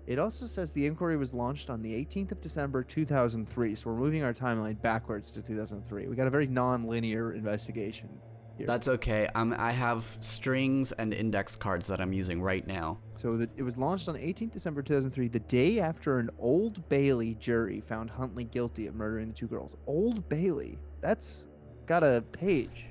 [0.08, 3.96] It also says the inquiry was launched on the 18th of December 2003, so we're
[3.96, 6.08] moving our timeline backwards to 2003.
[6.08, 8.10] We got a very non-linear investigation.
[8.58, 8.68] Here.
[8.68, 9.28] That's okay.
[9.36, 13.00] Um, I have strings and index cards that I'm using right now.
[13.16, 17.36] So the, it was launched on 18th December 2003, the day after an Old Bailey
[17.36, 19.78] jury found Huntley guilty of murdering the two girls.
[19.88, 20.78] Old Bailey.
[21.00, 21.44] That's
[21.86, 22.88] got a page.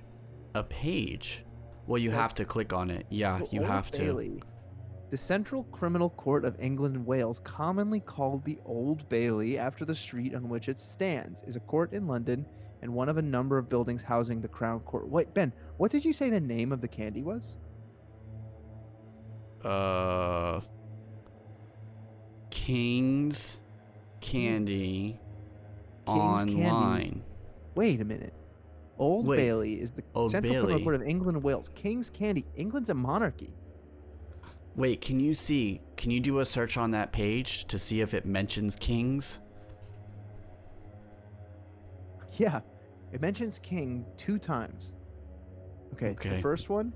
[0.55, 1.45] A page.
[1.87, 3.07] Well, you have to click on it.
[3.11, 4.41] Yeah, you have to.
[5.11, 5.17] Bailey.
[5.17, 9.95] The Central Criminal Court of England and Wales, commonly called the Old Bailey after the
[9.95, 12.47] street on which it stands, is a court in London
[12.83, 15.09] and one of a number of buildings housing the Crown Court.
[15.09, 17.55] Wait, Ben, what did you say the name of the candy was?
[19.65, 20.61] Uh,
[22.51, 23.61] King's
[24.21, 25.19] Candy
[26.07, 26.65] King's Candy.
[26.65, 27.23] online.
[27.75, 28.33] Wait a minute.
[28.99, 31.71] Old Wait, Bailey is the Old Central Criminal Court of England and Wales.
[31.75, 32.45] King's Candy.
[32.57, 33.53] England's a monarchy.
[34.81, 35.79] Wait, can you see?
[35.99, 39.39] Can you do a search on that page to see if it mentions kings?
[42.39, 42.61] Yeah,
[43.13, 44.95] it mentions king two times.
[45.93, 46.95] Okay, the first one.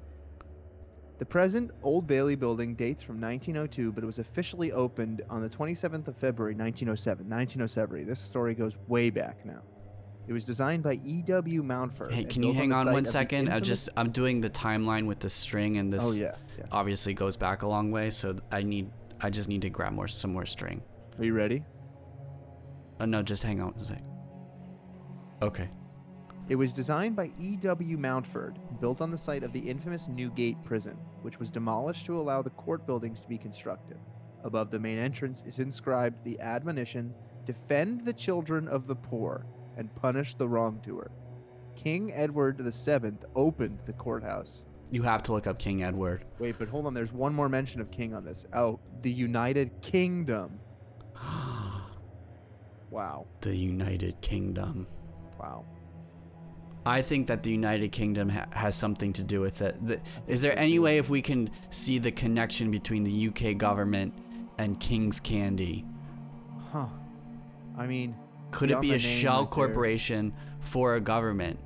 [1.19, 5.51] The present Old Bailey building dates from 1902, but it was officially opened on the
[5.51, 7.29] 27th of February 1907.
[7.29, 8.07] 1907.
[8.07, 9.61] This story goes way back now.
[10.27, 11.63] It was designed by E.W.
[11.63, 12.13] Mountford.
[12.13, 13.51] Hey, can you hang on site one second?
[13.51, 16.65] I just I'm doing the timeline with the string, and this Oh yeah, yeah.
[16.73, 18.11] obviously goes back a long way.
[18.11, 20.83] So I need I just need to grab more some more string.
[21.19, 21.63] Are you ready?
[23.01, 24.03] Oh no, just hang on a sec.
[25.43, 25.69] Okay.
[26.49, 27.97] It was designed by E.W.
[27.97, 32.43] Mountford, built on the site of the infamous Newgate Prison, which was demolished to allow
[32.43, 33.97] the court buildings to be constructed.
[34.45, 39.95] Above the main entrance is inscribed the admonition defend the children of the poor, and
[39.95, 41.11] punish the wrongdoer.
[41.77, 44.63] King Edward VII opened the courthouse.
[44.91, 46.25] You have to look up King Edward.
[46.39, 46.95] Wait, but hold on.
[46.95, 48.47] There's one more mention of king on this.
[48.55, 50.61] Oh, the United Kingdom.
[52.91, 53.27] Wow.
[53.41, 54.87] the United Kingdom.
[55.37, 55.65] Wow.
[56.87, 59.85] I think that the United Kingdom ha- has something to do with it.
[59.85, 64.15] The, is there any way if we can see the connection between the UK government
[64.59, 65.85] and King's Candy?
[66.71, 66.87] Huh.
[67.77, 68.15] I mean,
[68.55, 69.47] Could it be a shell right there.
[69.47, 71.59] corporation for a government?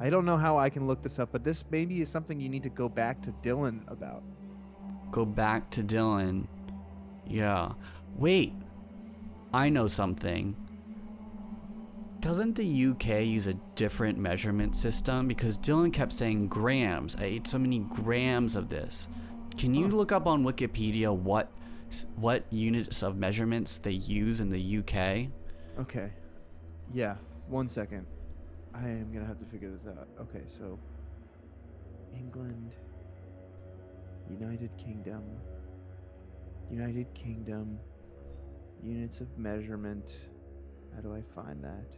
[0.00, 2.48] I don't know how I can look this up, but this maybe is something you
[2.48, 4.22] need to go back to Dylan about.
[5.10, 6.46] Go back to Dylan.
[7.26, 7.72] Yeah.
[8.16, 8.52] Wait.
[9.54, 10.54] I know something.
[12.20, 15.28] Doesn't the UK use a different measurement system?
[15.28, 17.16] Because Dylan kept saying grams.
[17.16, 19.08] I ate so many grams of this.
[19.56, 21.50] Can you look up on Wikipedia what
[22.16, 25.30] what units of measurements they use in the UK?
[25.78, 26.10] Okay.
[26.92, 27.16] Yeah.
[27.48, 28.06] One second.
[28.74, 30.08] I am gonna have to figure this out.
[30.20, 30.78] Okay, so
[32.14, 32.72] England,
[34.30, 35.22] United Kingdom,
[36.70, 37.78] United Kingdom,
[38.82, 40.16] units of measurement.
[40.94, 41.96] How do I find that?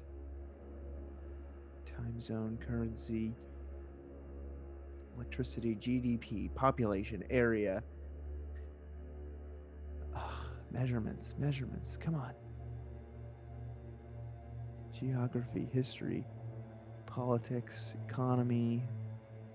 [1.86, 3.34] Time zone, currency,
[5.16, 7.82] electricity, GDP, population, area.
[10.14, 11.96] Ah, measurements, measurements.
[11.96, 12.34] Come on.
[14.98, 16.24] Geography, history,
[17.06, 18.82] politics, economy,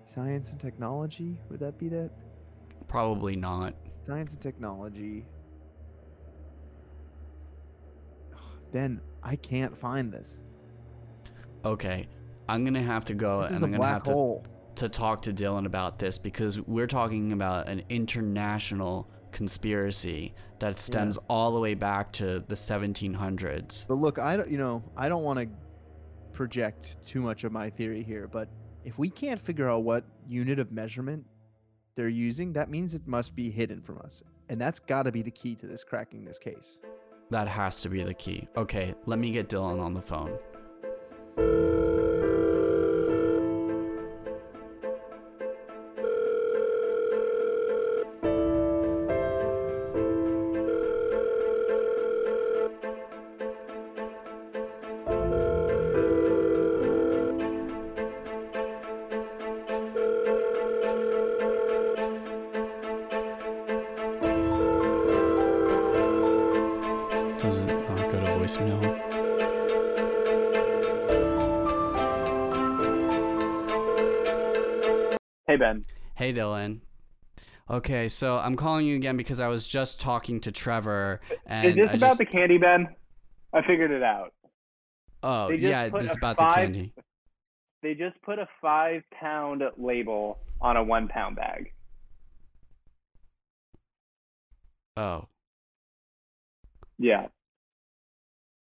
[0.05, 1.39] science and technology.
[1.49, 2.11] Would that be that?
[2.87, 3.73] Probably not.
[4.05, 5.25] Science and technology.
[8.71, 10.41] Then I can't find this.
[11.65, 12.07] Okay.
[12.49, 14.41] I'm gonna have to go and I'm gonna black have to
[14.75, 21.17] to talk to Dylan about this because we're talking about an international conspiracy that stems
[21.27, 23.87] all the way back to the 1700s.
[23.87, 25.47] But look, I don't, you know, I don't want to
[26.31, 28.47] project too much of my theory here, but
[28.85, 31.25] if we can't figure out what unit of measurement
[31.95, 34.23] they're using, that means it must be hidden from us.
[34.49, 36.79] And that's got to be the key to this cracking this case.
[37.29, 38.47] That has to be the key.
[38.55, 40.37] Okay, let me get Dylan on the phone.
[76.23, 76.79] Hey Dylan.
[77.69, 81.75] Okay, so I'm calling you again because I was just talking to Trevor and Is
[81.75, 82.87] this I about just, the candy, Ben?
[83.51, 84.31] I figured it out.
[85.21, 86.93] Oh, yeah, this is about five- the candy.
[87.81, 91.73] They just put a five pound label on a one pound bag.
[94.95, 95.27] Oh,
[96.99, 97.27] Yeah.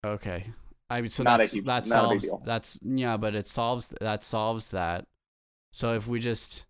[0.03, 0.47] okay.
[0.89, 2.43] I mean, so Not that's huge- that a big solves deal.
[2.47, 5.07] that's yeah, but it solves that solves that.
[5.73, 6.65] So if we just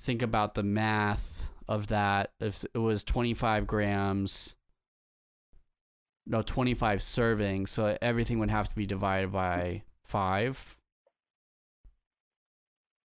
[0.00, 4.56] think about the math of that, if it was 25 grams,
[6.26, 10.76] no, 25 servings, so everything would have to be divided by five.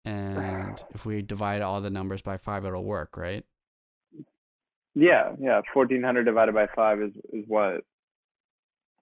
[0.03, 3.45] And if we divide all the numbers by five, it'll work, right?
[4.95, 5.61] Yeah, yeah.
[5.73, 7.81] Fourteen hundred divided by five is is what?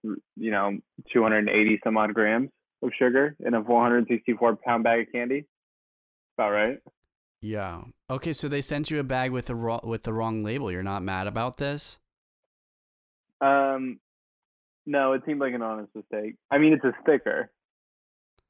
[0.06, 0.78] Mm, you know,
[1.10, 2.50] two hundred and eighty some odd grams
[2.82, 5.46] of sugar in a four hundred and sixty four pound bag of candy.
[6.36, 6.78] About right.
[7.42, 7.82] Yeah.
[8.10, 10.70] Okay, so they sent you a bag with the wrong with the wrong label.
[10.70, 11.98] You're not mad about this?
[13.40, 13.98] Um,
[14.86, 16.36] no, it seemed like an honest mistake.
[16.50, 17.50] I mean, it's a sticker,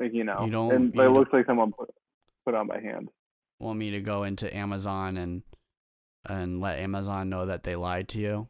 [0.00, 1.90] like you know, You don't- and but you it don't- looks like someone put
[2.44, 3.08] put on by hand.
[3.60, 5.42] Want me to go into Amazon and
[6.28, 8.48] and let Amazon know that they lied to you?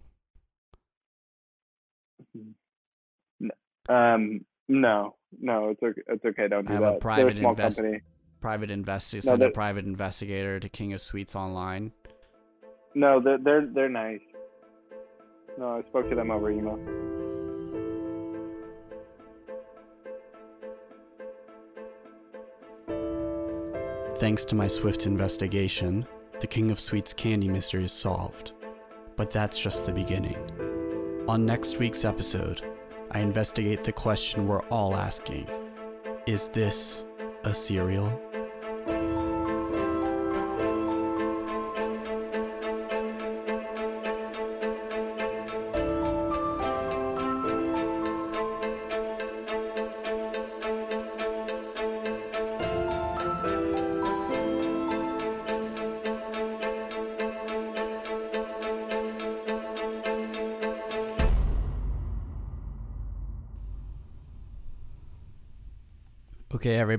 [3.88, 6.00] Um, no, no, it's okay.
[6.06, 6.48] It's okay.
[6.48, 6.90] Don't do I have a that.
[6.92, 8.00] They're private a small invest- company.
[8.40, 11.92] Private investigator, No, send a private investigator to King of Sweets online.
[12.94, 14.20] No, they're they're they're nice.
[15.58, 16.78] No, I spoke to them over email.
[24.16, 26.06] Thanks to my swift investigation,
[26.40, 28.52] the King of Sweets candy mystery is solved.
[29.16, 30.36] But that's just the beginning.
[31.28, 32.62] On next week's episode,
[33.10, 35.48] I investigate the question we're all asking
[36.26, 37.06] Is this
[37.44, 38.20] a cereal?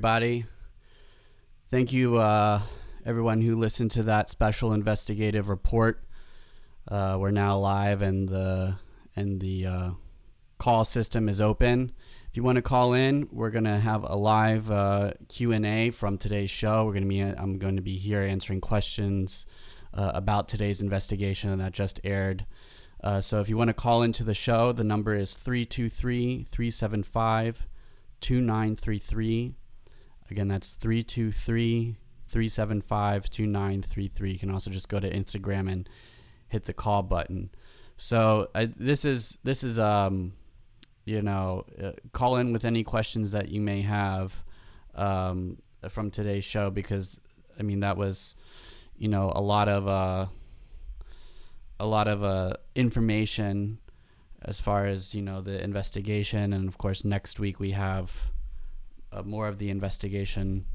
[0.02, 0.46] Everybody.
[1.70, 2.64] Thank you, uh,
[3.06, 6.04] everyone who listened to that special investigative report.
[6.88, 8.78] Uh, we're now live, and the
[9.16, 9.90] and the uh,
[10.58, 11.92] call system is open.
[12.32, 15.92] If you want to call in, we're gonna have a live uh, Q and A
[15.92, 16.84] from today's show.
[16.84, 19.46] We're gonna be I'm going to be here answering questions
[19.94, 22.48] uh, about today's investigation that just aired.
[23.04, 27.68] Uh, so if you want to call into the show, the number is 323 375
[28.20, 29.58] 2933.
[30.32, 34.32] Again, that's 323 375 2933.
[34.32, 35.90] You can also just go to Instagram and
[36.48, 37.50] hit the call button.
[37.98, 40.34] So uh, this is this is um
[41.06, 44.44] you know uh, call in with any questions that you may have
[44.96, 45.58] um
[45.90, 47.20] from today's show because
[47.60, 48.34] I mean that was
[48.98, 50.28] you know a lot of uh
[51.80, 53.80] a lot of uh information
[54.42, 58.32] as far as you know the investigation and of course next week we have
[59.12, 60.66] uh, more of the investigation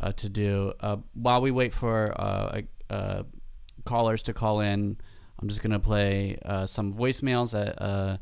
[0.00, 0.72] uh, to do.
[0.80, 3.22] Uh, while we wait for uh, uh,
[3.84, 4.98] callers to call in
[5.38, 8.18] i'm just going to play some voicemails that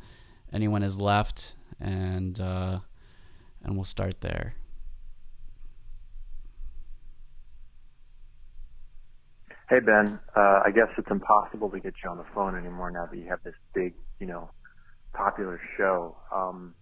[0.53, 4.55] anyone has left and and we'll start there.
[9.69, 13.17] Hey Ben, I guess it's impossible to get you on the phone anymore now that
[13.17, 14.51] you have this big, you know,
[15.13, 16.17] popular show.
[16.33, 16.75] Um,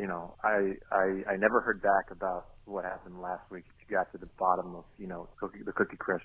[0.00, 3.64] you know, I, I I never heard back about what happened last week.
[3.86, 6.24] You got to the bottom of, you know, cookie, the Cookie Crisp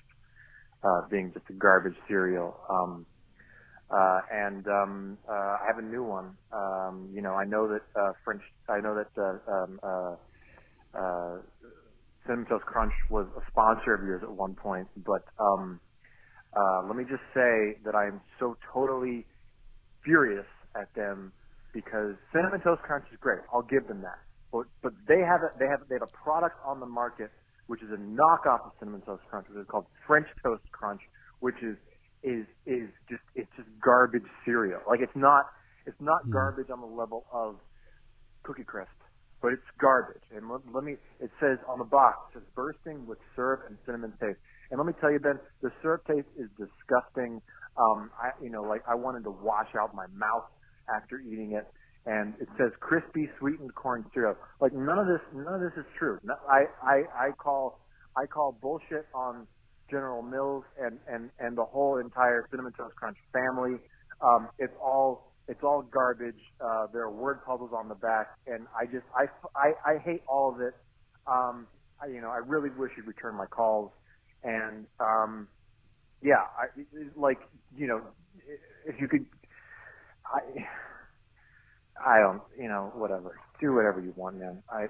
[0.82, 2.56] uh, being just a garbage cereal.
[2.70, 3.04] Um,
[3.90, 6.36] uh, and um, uh, I have a new one.
[6.52, 8.42] Um, you know, I know that uh, French.
[8.68, 11.36] I know that uh, um, uh, uh,
[12.48, 15.80] Toast Crunch was a sponsor of yours at one point, but um,
[16.56, 19.26] uh, let me just say that I'm so totally
[20.02, 21.32] furious at them
[21.72, 23.40] because Cinnamon Toast Crunch is great.
[23.52, 24.18] I'll give them that.
[24.52, 27.30] But but they have a, they have they have a product on the market
[27.66, 31.00] which is a knockoff of Cinnamon Toast Crunch, which is called French Toast Crunch,
[31.40, 31.76] which is
[32.22, 34.80] is is just it's just garbage cereal.
[34.88, 35.46] Like it's not
[35.86, 37.56] it's not garbage on the level of
[38.42, 38.90] Cookie Crisp,
[39.42, 40.22] but it's garbage.
[40.34, 43.76] And let, let me it says on the box it says bursting with syrup and
[43.84, 44.38] cinnamon taste.
[44.70, 47.42] And let me tell you, Ben, the syrup taste is disgusting.
[47.76, 50.46] Um, I you know like I wanted to wash out my mouth
[50.94, 51.66] after eating it.
[52.06, 54.38] And it says crispy sweetened corn syrup.
[54.60, 56.18] Like none of this none of this is true.
[56.22, 57.80] No, I I I call
[58.16, 59.46] I call bullshit on
[59.90, 63.78] General Mills and, and, and the whole entire Cinnamon Toast Crunch family.
[64.20, 66.40] Um, it's all it's all garbage.
[66.60, 70.22] Uh, there are word puzzles on the back, and I just I, I, I hate
[70.28, 70.74] all of it.
[71.26, 71.66] Um,
[72.02, 73.92] I, you know, I really wish you'd return my calls,
[74.42, 75.46] and um,
[76.20, 76.66] yeah, I,
[77.14, 77.38] like
[77.76, 78.00] you know,
[78.86, 79.26] if you could,
[80.32, 80.66] I
[82.04, 84.62] I don't, you know, whatever, do whatever you want, man.
[84.70, 84.88] I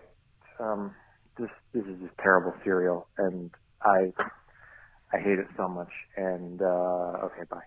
[0.59, 0.95] um,
[1.39, 3.51] this this is just terrible cereal, and
[3.83, 4.13] I
[5.13, 5.93] I hate it so much.
[6.17, 7.61] And uh, okay, bye.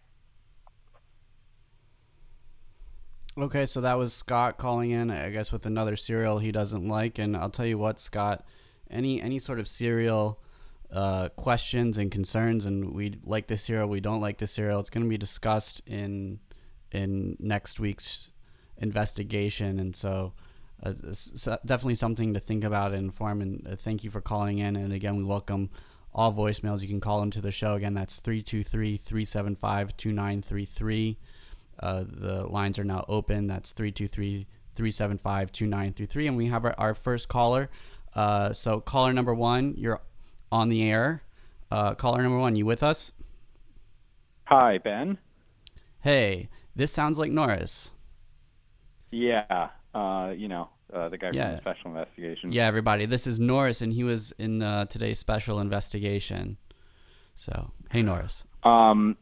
[3.38, 7.18] Okay, so that was Scott calling in, I guess, with another cereal he doesn't like,
[7.18, 8.44] and I'll tell you what, Scott,
[8.90, 10.42] any any sort of cereal
[10.92, 14.90] uh, questions and concerns, and we like this cereal, we don't like this cereal, it's
[14.90, 16.40] going to be discussed in
[16.92, 18.30] in next week's
[18.78, 20.34] investigation, and so
[20.84, 20.94] uh,
[21.66, 23.42] definitely something to think about and inform.
[23.42, 25.70] And uh, thank you for calling in, and again, we welcome
[26.14, 26.82] all voicemails.
[26.82, 27.94] You can call into the show again.
[27.94, 31.18] That's 323 375 2933.
[31.82, 33.48] Uh, the lines are now open.
[33.48, 36.28] That's 323 375 2933.
[36.28, 37.70] And we have our, our first caller.
[38.16, 40.02] Uh, so, caller number one, you're
[40.52, 41.24] on the air.
[41.72, 43.14] Uh, caller number one, you with us?
[44.46, 45.20] Hi, Ben.
[46.02, 47.92] Hey, this sounds like Norris.
[49.12, 51.48] Yeah, uh, you know, uh, the guy Yeah.
[51.48, 52.52] from the Special Investigation.
[52.52, 53.06] Yeah, everybody.
[53.06, 56.58] This is Norris, and he was in uh, today's special investigation.
[57.36, 58.44] So, hey, Norris.
[58.64, 59.18] Um,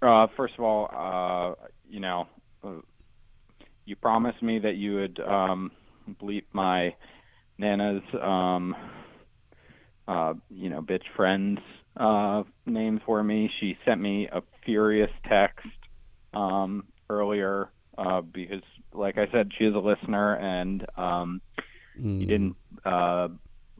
[0.00, 2.26] uh, first of all, uh, you know,
[2.62, 2.80] uh,
[3.84, 5.70] you promised me that you would um,
[6.20, 6.94] bleep my
[7.58, 8.76] Nana's, um,
[10.06, 11.60] uh, you know, bitch friend's
[11.96, 13.50] uh, name for me.
[13.60, 15.66] She sent me a furious text
[16.34, 16.84] um,
[17.18, 21.40] earlier uh, because, like I said, she is a listener, and um,
[21.96, 23.28] you didn't uh,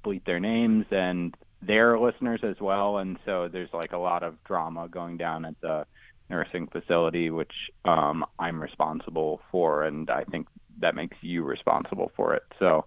[0.05, 4.43] bleep their names, and they're listeners as well, and so there's like a lot of
[4.45, 5.87] drama going down at the
[6.29, 7.53] nursing facility, which
[7.85, 10.47] um, I'm responsible for, and I think
[10.81, 12.43] that makes you responsible for it.
[12.59, 12.87] So,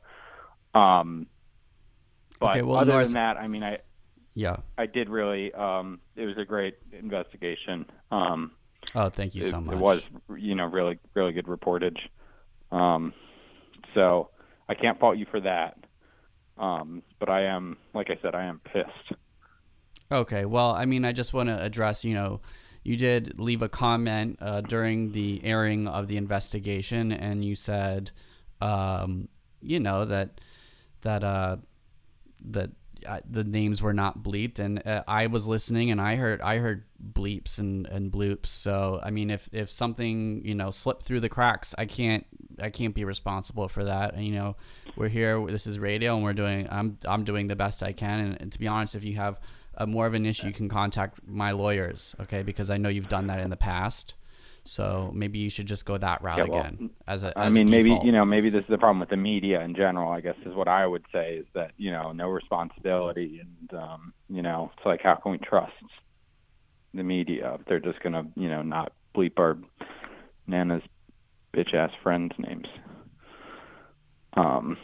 [0.74, 1.28] um,
[2.39, 3.80] but Okay, well, other Norris- than that, I mean, I
[4.34, 4.58] Yeah.
[4.78, 5.54] I did really.
[5.54, 7.86] Um, it was a great investigation.
[8.12, 8.52] Um,
[8.94, 9.76] Oh, thank you it, so much.
[9.76, 10.02] It was,
[10.38, 11.98] you know, really, really good reportage.
[12.72, 13.14] Um,
[13.94, 14.30] so
[14.70, 15.78] I can't fault you for that.
[16.58, 19.20] Um, but I am, like I said, I am pissed.
[20.12, 22.42] Okay, well, I mean, I just want to address, you know,
[22.84, 28.12] you did leave a comment uh, during the airing of the investigation, and you said,
[28.62, 29.28] um,
[29.60, 30.40] you know, that
[31.02, 31.58] that uh,
[32.52, 32.70] that
[33.08, 36.58] uh, the names were not bleeped, and uh, I was listening, and I heard I
[36.58, 36.84] heard
[37.14, 38.47] bleeps and, and bloops.
[38.47, 42.26] So I mean, if if something you know slipped through the cracks, I can't
[42.60, 44.14] I can't be responsible for that.
[44.14, 44.56] And, you know,
[44.95, 45.45] we're here.
[45.45, 46.68] This is radio, and we're doing.
[46.70, 48.20] I'm I'm doing the best I can.
[48.20, 49.39] And, and to be honest, if you have
[49.76, 52.43] a more of an issue, you can contact my lawyers, okay?
[52.43, 54.16] Because I know you've done that in the past.
[54.68, 56.89] So maybe you should just go that route Yeah, well, again.
[57.07, 59.18] As a, I as mean, maybe you know, maybe this is the problem with the
[59.18, 60.11] media in general.
[60.11, 64.13] I guess is what I would say is that you know, no responsibility, and um,
[64.28, 65.72] you know, it's like how can we trust
[66.95, 69.55] the media if they're just gonna you know not bleep our
[70.47, 70.82] nana's
[71.55, 72.68] bitch ass friends' names.
[74.34, 74.78] Um.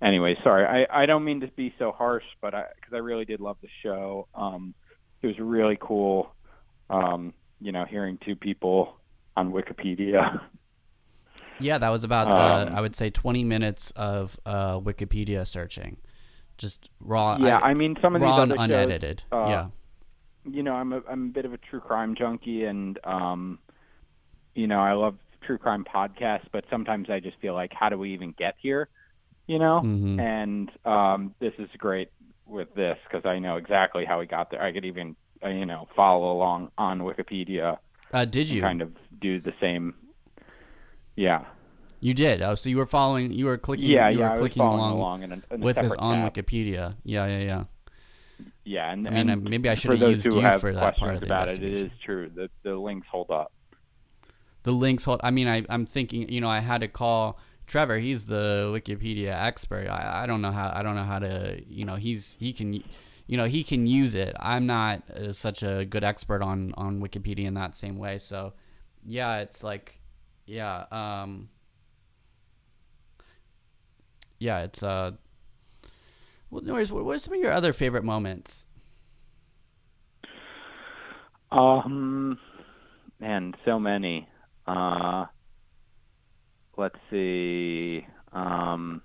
[0.00, 0.86] Anyway, sorry.
[0.88, 3.58] I I don't mean to be so harsh, but I because I really did love
[3.60, 4.26] the show.
[4.34, 4.74] Um,
[5.20, 6.34] it was really cool.
[6.88, 8.96] Um, you know, hearing two people
[9.36, 10.40] on Wikipedia.
[11.58, 15.96] Yeah, that was about uh, Um, I would say 20 minutes of uh, Wikipedia searching,
[16.58, 17.36] just raw.
[17.40, 19.22] yeah, I, mean some of these other shows, unedited.
[19.32, 19.66] uh, yeah,
[20.44, 23.58] you know, I'm a I'm a bit of a true crime junkie, and um,
[24.54, 27.98] you know, I love true crime podcasts, but sometimes I just feel like, how do
[27.98, 28.88] we even get here?
[29.46, 30.20] You know, Mhm.
[30.20, 32.10] and um, this is great
[32.46, 34.62] with this because I know exactly how we got there.
[34.62, 35.14] I could even uh,
[35.48, 37.78] you know follow along on Wikipedia.
[38.12, 38.60] Uh, did you?
[38.62, 39.94] kind of do the same?
[41.16, 41.44] Yeah.
[42.00, 42.42] you did.
[42.42, 43.32] Oh, so you were following.
[43.32, 43.88] You were clicking.
[43.88, 46.34] Yeah, you yeah, were clicking along, along in a- in a with his on tab.
[46.34, 46.96] Wikipedia.
[47.04, 47.64] Yeah, yeah, yeah.
[48.64, 50.96] Yeah, and I mean, and uh, maybe I should have used you have for that
[50.96, 51.62] part of the about it.
[51.62, 53.52] It is true that the links hold up.
[54.64, 55.20] The links hold.
[55.22, 56.28] I mean, I, I'm thinking.
[56.28, 57.98] You know, I had to call Trevor.
[57.98, 59.88] He's the Wikipedia expert.
[59.88, 60.70] I, I don't know how.
[60.74, 61.62] I don't know how to.
[61.66, 62.82] You know, he's he can.
[63.26, 64.36] You know, he can use it.
[64.38, 68.18] I'm not uh, such a good expert on on Wikipedia in that same way.
[68.18, 68.52] So,
[69.04, 70.00] yeah, it's like,
[70.46, 71.48] yeah, um,
[74.38, 75.12] yeah, it's uh.
[76.50, 78.66] Well, what what are some of your other favorite moments?
[81.50, 82.38] Um,
[83.18, 84.28] man, so many.
[84.66, 85.26] Uh,
[86.76, 88.06] let's see.
[88.32, 89.02] Um,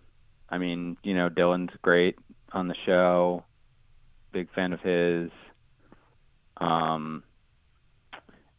[0.49, 2.17] I mean, you know, Dylan's great
[2.51, 3.43] on the show.
[4.31, 5.29] Big fan of his.
[6.57, 7.23] Um,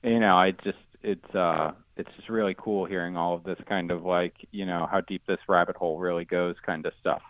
[0.02, 3.90] you know, I just it's uh it's just really cool hearing all of this kind
[3.90, 7.22] of like you know how deep this rabbit hole really goes kind of stuff.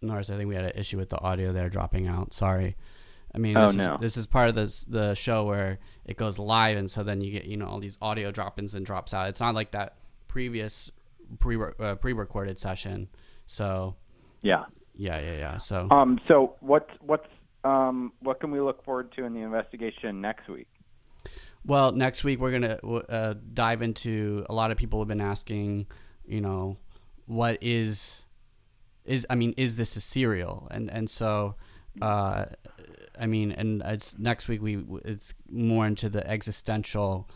[0.00, 2.32] Norris, I think we had an issue with the audio there dropping out.
[2.32, 2.76] Sorry.
[3.34, 3.94] I mean, Oh, this, no.
[3.94, 7.20] is, this is part of this the show where it goes live, and so then
[7.20, 9.28] you get you know all these audio drop-ins and drops out.
[9.28, 10.90] It's not like that previous
[11.38, 13.08] pre uh, pre-recorded session.
[13.46, 13.96] So
[14.42, 14.64] Yeah.
[14.94, 15.56] yeah, yeah, yeah.
[15.58, 16.18] So Um.
[16.28, 17.26] So what's what's
[17.64, 20.68] um what can we look forward to in the investigation next week?
[21.64, 24.46] Well, next week we're gonna uh, dive into.
[24.48, 25.86] A lot of people have been asking,
[26.26, 26.78] you know,
[27.26, 28.24] what is
[29.04, 30.68] is I mean, is this a serial?
[30.70, 31.56] And and so,
[32.00, 32.46] uh,
[33.18, 37.28] I mean, and it's next week we it's more into the existential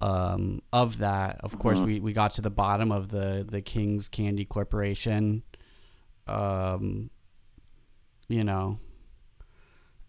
[0.00, 1.38] um, of that.
[1.42, 1.86] Of course, Mhm.
[1.86, 5.42] we we got to the bottom of the the King's Candy Corporation.
[6.26, 7.10] Um,
[8.28, 8.78] you know,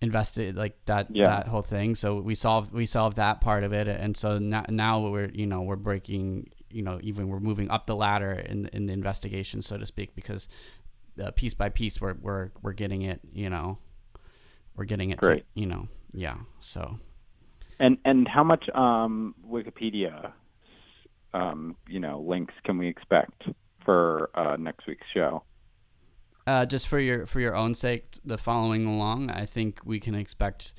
[0.02, 1.26] invested like that Yeah.
[1.26, 4.66] that whole thing so we solved we solved that part of it and so now,
[4.68, 8.66] now we're you know we're breaking you know even we're moving up the ladder in
[8.74, 10.48] in the investigation so to speak because
[11.22, 13.78] uh, piece by piece we're we're we're getting it you know
[14.76, 15.46] we're getting it Great.
[15.56, 16.98] to, you know yeah so
[17.82, 20.32] And and how much um Wikipedia
[21.34, 23.44] um you know links can we expect
[23.84, 25.44] for uh next week's show?
[26.48, 30.16] uh, just for your for your own sake, the following along, I think we can
[30.16, 30.74] expect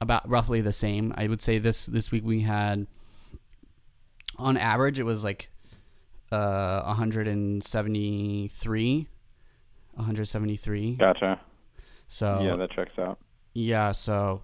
[0.00, 1.14] about roughly the same.
[1.16, 2.86] I would say this this week we had,
[4.36, 5.50] on average, it was like
[6.32, 9.08] uh, 173,
[9.94, 10.96] 173.
[10.96, 11.40] Gotcha.
[12.08, 13.18] So yeah, that checks out.
[13.54, 14.42] yeah, so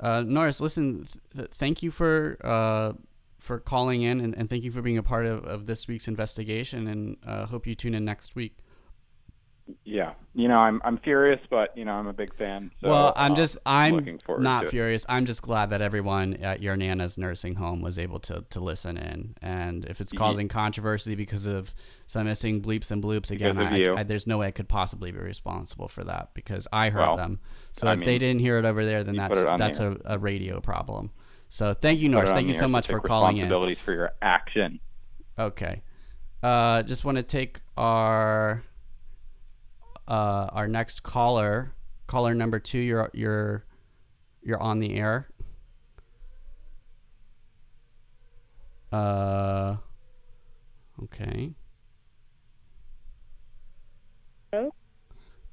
[0.00, 2.92] uh, Norris, listen, th- thank you for uh,
[3.38, 6.08] for calling in and, and thank you for being a part of, of this week's
[6.08, 8.56] investigation and uh, hope you tune in next week.
[9.84, 10.12] Yeah.
[10.34, 12.70] You know, I'm I'm furious, but you know, I'm a big fan.
[12.80, 14.70] So, well, I'm um, just I'm looking not to it.
[14.70, 15.06] furious.
[15.08, 18.98] I'm just glad that everyone at your nana's nursing home was able to to listen
[18.98, 19.36] in.
[19.40, 21.74] And if it's causing controversy because of
[22.06, 24.00] some missing bleeps and bloops again, I.
[24.00, 27.16] I, there's no way I could possibly be responsible for that because I heard Well,
[27.16, 27.40] them.
[27.72, 29.78] So I if they didn't hear it over there, then that's put it on that's
[29.78, 31.10] the a, a radio problem.
[31.48, 32.32] So thank you, Norris.
[32.32, 33.44] Thank you so much for calling in.
[33.44, 34.80] Responsibilities for your action.
[35.38, 35.82] Okay.
[36.42, 38.62] Uh, just want to take our
[40.06, 41.72] uh, our next caller,
[42.06, 42.78] caller number two.
[42.78, 43.64] You're you're
[44.42, 45.28] you're on the air.
[48.92, 49.76] Uh,
[51.02, 51.54] okay.
[54.54, 54.70] Hello?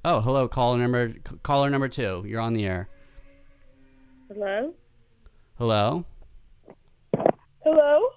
[0.04, 2.22] Oh, hello, caller number caller number two.
[2.24, 2.88] You're on the air.
[4.28, 4.74] Hello?
[5.58, 6.04] Hello.
[7.64, 8.08] Hello?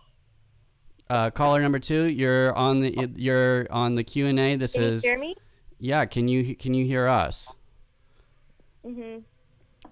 [1.09, 2.03] Uh, caller number two.
[2.03, 4.55] You're on the you're on the Q and A.
[4.57, 5.35] This Can you is hear me?
[5.79, 6.05] yeah.
[6.05, 7.51] Can you can you hear us?
[8.85, 9.23] Mhm.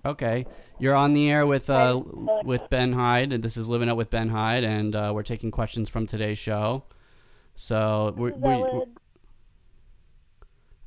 [0.05, 0.45] Okay,
[0.79, 2.03] you're on the air with uh
[2.43, 5.49] with Ben Hyde, and this is living up with Ben Hyde, and uh, we're taking
[5.49, 6.83] questions from today's show.
[7.55, 8.95] So we, we, Ellen.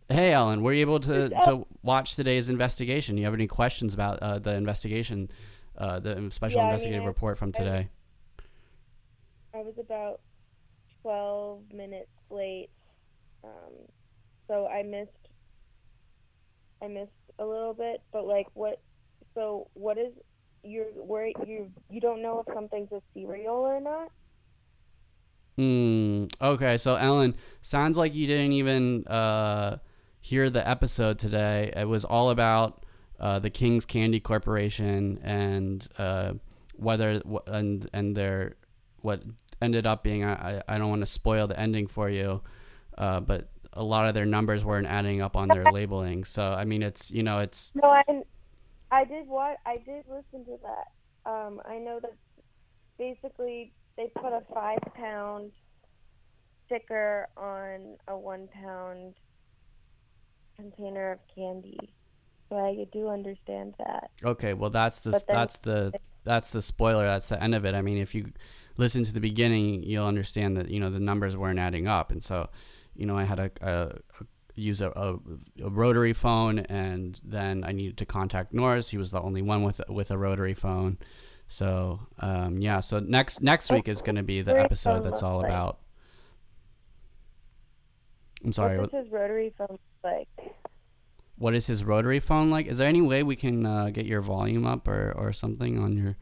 [0.08, 3.16] Hey Ellen, were you able to to watch today's investigation?
[3.16, 5.30] You have any questions about uh, the investigation,
[5.76, 7.88] uh, the special Yeah, I mean, investigative report from today?
[9.54, 10.20] I was about
[11.02, 12.68] 12 minutes late.
[13.42, 13.72] Um,
[14.48, 15.10] so I missed
[16.82, 18.80] I missed a little bit, but like what
[19.34, 20.12] so what is
[20.62, 24.10] you're where you you don't know if something's a cereal or not?
[25.56, 26.26] Hmm.
[26.40, 29.78] Okay, so Ellen, sounds like you didn't even uh,
[30.26, 31.72] hear the episode today.
[31.76, 32.84] It was all about
[33.20, 36.32] uh, the King's Candy Corporation and uh,
[36.74, 38.56] whether and and their
[39.02, 39.22] what
[39.62, 40.24] ended up being.
[40.24, 42.42] I I- don't want to spoil the ending for you,
[42.98, 46.24] uh, but a lot of their numbers weren't adding up on their labeling.
[46.24, 48.02] So I mean, it's you know, it's No, I
[48.90, 51.30] I did what I did listen to that.
[51.30, 52.14] Um, I know that
[52.98, 55.52] basically they put a five pound
[56.66, 59.14] sticker on a one pound
[60.56, 61.78] container of candy.
[62.48, 64.10] So I do understand that.
[64.24, 65.92] Okay, well that's the then- that's the
[66.24, 67.04] that's the spoiler.
[67.06, 67.74] That's the end of it.
[67.74, 68.32] I mean, if you
[68.76, 72.22] listen to the beginning, you'll understand that you know the numbers weren't adding up, and
[72.22, 72.48] so
[72.94, 73.72] you know I had a, a,
[74.20, 75.14] a use a, a,
[75.64, 78.88] a rotary phone, and then I needed to contact Norris.
[78.88, 80.98] He was the only one with with a rotary phone.
[81.48, 85.44] So um, yeah, so next next week is going to be the episode that's all
[85.44, 85.78] about.
[88.44, 88.78] I'm sorry.
[88.78, 90.54] What What, does his rotary phone like?
[91.38, 92.66] what is his rotary phone like?
[92.66, 95.96] Is there any way we can uh, get your volume up or, or something on
[95.96, 96.16] your?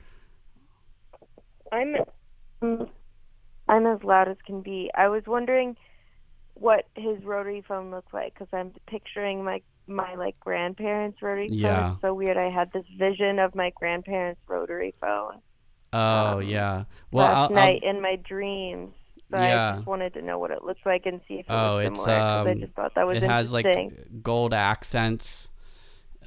[1.70, 1.96] I'm
[3.68, 4.90] I'm as loud as can be.
[4.94, 5.76] I was wondering
[6.54, 11.58] what his rotary phone looks like because I'm picturing my my like grandparents' rotary phone.
[11.58, 11.92] Yeah.
[11.92, 12.36] It's so weird.
[12.36, 15.40] I had this vision of my grandparents' rotary phone
[15.94, 16.84] Oh yeah.
[17.12, 18.92] Well, last I'll, I'll, night in my dreams.
[19.32, 19.74] I Yeah.
[19.76, 21.98] just wanted to know what it looks like and see if it Oh, was it's
[22.04, 25.50] similar 'cause I um, just thought that was it has like gold accents.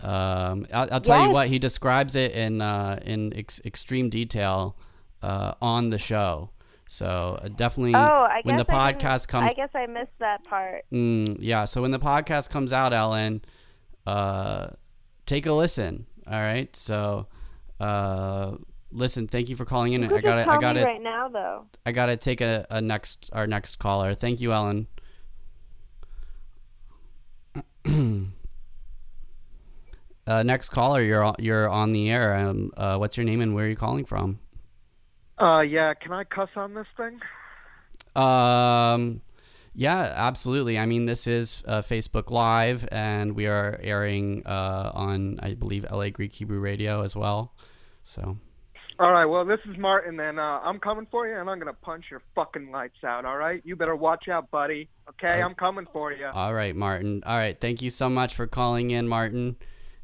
[0.02, 4.76] Um, I'll, I'll tell you what he describes it in uh, in ex- extreme detail
[5.24, 6.52] uh, on the show.
[6.88, 10.18] So uh, definitely oh, I when the I podcast comes, out I guess I missed
[10.20, 10.86] that part.
[10.92, 11.66] mm, yeah.
[11.66, 13.42] So when the podcast comes out, Ellen,
[14.06, 14.68] uh,
[15.26, 16.06] take a listen.
[16.28, 16.74] All right.
[16.76, 17.28] So
[17.80, 18.52] uh,
[18.92, 19.28] listen.
[19.28, 20.02] Thank you for calling in.
[20.04, 21.66] You I got just to I got me to right now though.
[21.86, 24.14] I got to take a, a next our next caller.
[24.16, 24.88] Thank you, Ellen.
[30.28, 32.36] uh, next caller, you're on, you're on the air.
[32.36, 34.40] Um, uh, what's your name and where are you calling from?
[35.40, 35.94] Uh, yeah.
[35.94, 37.20] Can I cuss on this thing?
[38.22, 39.22] Um,
[39.74, 40.80] yeah, absolutely.
[40.80, 45.86] I mean, this is uh, Facebook Live, and we are airing uh, on, I believe,
[45.90, 47.54] LA Greek Hebrew Radio as well.
[48.04, 48.38] So,
[49.00, 49.26] All right.
[49.26, 52.24] Well, this is Martin, and uh, I'm coming for you, and I'm gonna punch your
[52.34, 53.26] fucking lights out.
[53.26, 53.62] All right.
[53.64, 54.90] You better watch out, buddy.
[55.10, 55.40] Okay.
[55.42, 56.26] I'm coming for you.
[56.26, 57.24] all right, Martin.
[57.26, 59.56] All right, thank you so much for calling in, Martin.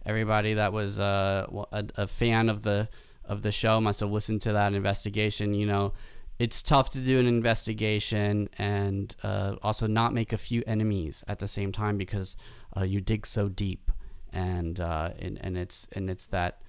[0.06, 2.88] Everybody that was uh, a, a fan of the
[3.26, 5.56] of the show must have listened to that investigation.
[5.56, 5.94] You know,
[6.38, 11.40] it's tough to do an investigation and uh, also not make a few enemies at
[11.40, 12.36] the same time because
[12.78, 13.90] uh, you dig so deep,
[14.32, 16.62] and, uh, and and it's and it's that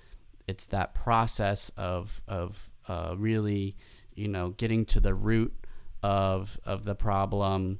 [0.47, 3.76] it's that process of of uh, really
[4.14, 5.55] you know getting to the root
[6.03, 7.78] of of the problem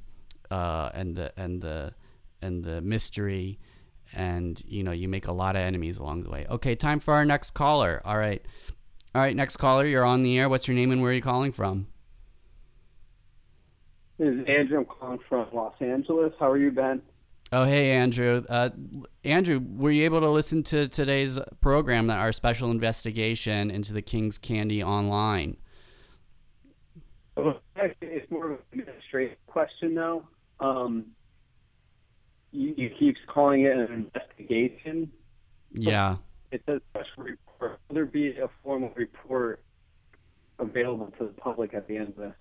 [0.51, 1.93] uh, and the and the
[2.41, 3.59] and the mystery
[4.13, 7.13] and you know you make a lot of enemies along the way okay time for
[7.13, 8.45] our next caller all right
[9.13, 11.21] all right next caller you're on the air what's your name and where are you
[11.21, 11.87] calling from
[14.17, 14.79] This is Andrew.
[14.79, 16.31] I'm calling from Los Angeles.
[16.39, 17.01] How are you, Ben?
[17.55, 18.69] Oh hey andrew uh,
[19.23, 24.37] andrew were you able to listen to today's program our special investigation into the king's
[24.37, 25.57] candy online
[27.35, 27.59] Well,
[28.01, 30.23] it's more of a straight question, though.
[30.61, 31.07] Um,
[32.51, 35.11] you, you keep calling it an investigation.
[35.73, 36.15] yeah
[36.51, 37.79] It says special report.
[37.89, 39.65] Will there be a formal report
[40.59, 42.33] available to the public at the end of this.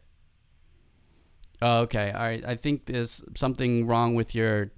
[1.62, 2.12] Oh, okay.
[2.12, 2.44] All right.
[2.44, 4.70] I think there's something wrong with your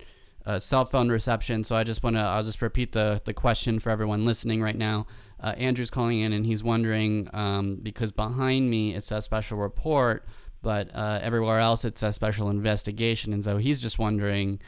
[0.46, 2.20] uh, cell phone reception, so I just want to.
[2.20, 5.06] I'll just repeat the the question for everyone listening right now.
[5.42, 10.24] Uh, Andrew's calling in, and he's wondering um, because behind me it says special report,
[10.62, 14.60] but uh, everywhere else it says special investigation, and so he's just wondering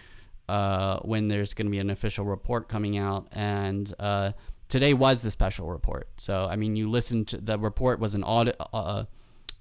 [0.48, 3.28] uh, when there's going to be an official report coming out.
[3.32, 4.32] And uh,
[4.68, 6.08] today was the special report.
[6.16, 9.04] So I mean, you listened to the report was an audit uh,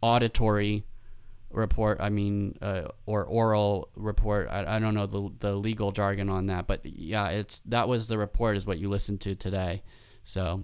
[0.02, 0.84] auditory
[1.52, 2.00] report.
[2.02, 4.48] I mean, uh, or oral report.
[4.50, 8.08] I, I don't know the the legal jargon on that, but yeah, it's that was
[8.08, 9.84] the report is what you listened to today.
[10.24, 10.64] So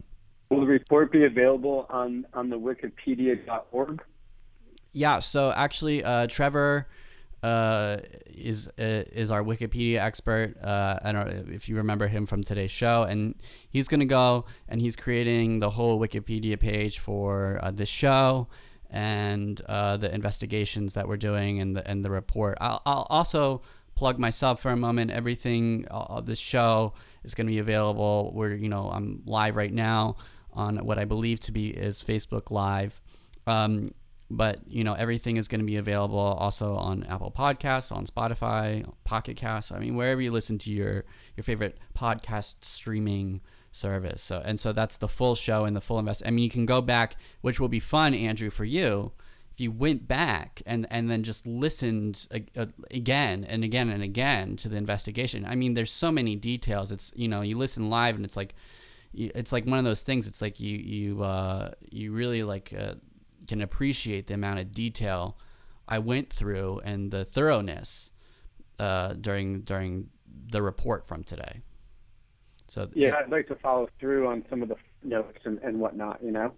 [0.49, 4.03] Will the report be available on on the Wikipedia.org?
[4.91, 6.87] yeah, so actually, uh, Trevor.
[7.41, 10.55] Uh, is uh, is our Wikipedia expert.
[10.63, 13.35] Uh, I don't know if you remember him from today's show, and
[13.69, 18.47] he's gonna go and he's creating the whole Wikipedia page for uh, this show
[18.93, 22.57] and uh, the investigations that we're doing and the and the report.
[22.61, 23.63] I'll, I'll also
[23.95, 25.11] plug myself for a moment.
[25.11, 28.31] Everything uh, this show is going to be available.
[28.33, 30.17] We're you know I'm live right now
[30.53, 33.01] on what I believe to be is Facebook Live.
[33.47, 33.95] Um,
[34.29, 38.87] but you know everything is going to be available also on Apple Podcasts, on Spotify,
[39.05, 39.71] Pocket Casts.
[39.71, 41.03] I mean wherever you listen to your
[41.35, 43.41] your favorite podcast streaming
[43.73, 44.21] service.
[44.21, 46.23] So and so that's the full show and the full invest.
[46.25, 49.11] I mean you can go back, which will be fun, Andrew, for you.
[49.51, 52.27] If you went back and and then just listened
[52.89, 55.45] again and again and again to the investigation.
[55.45, 56.91] I mean there's so many details.
[56.91, 58.55] It's you know you listen live and it's like
[59.13, 60.27] it's like one of those things.
[60.27, 62.73] It's like you you uh, you really like.
[62.77, 62.95] Uh,
[63.47, 65.37] can appreciate the amount of detail
[65.87, 68.09] I went through and the thoroughness
[68.79, 70.09] uh, during during
[70.51, 71.61] the report from today.
[72.73, 76.23] So yeah, I'd like to follow through on some of the notes and, and whatnot.
[76.23, 76.53] You know.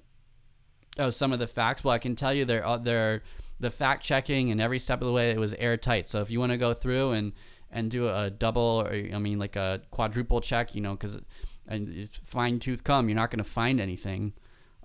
[0.97, 1.83] Oh, some of the facts.
[1.83, 3.23] Well, I can tell you they're uh, they're
[3.59, 6.09] the fact checking and every step of the way it was airtight.
[6.09, 7.33] So if you want to go through and
[7.71, 11.19] and do a double or I mean like a quadruple check, you know, because
[11.67, 14.33] and fine tooth comb, you're not going to find anything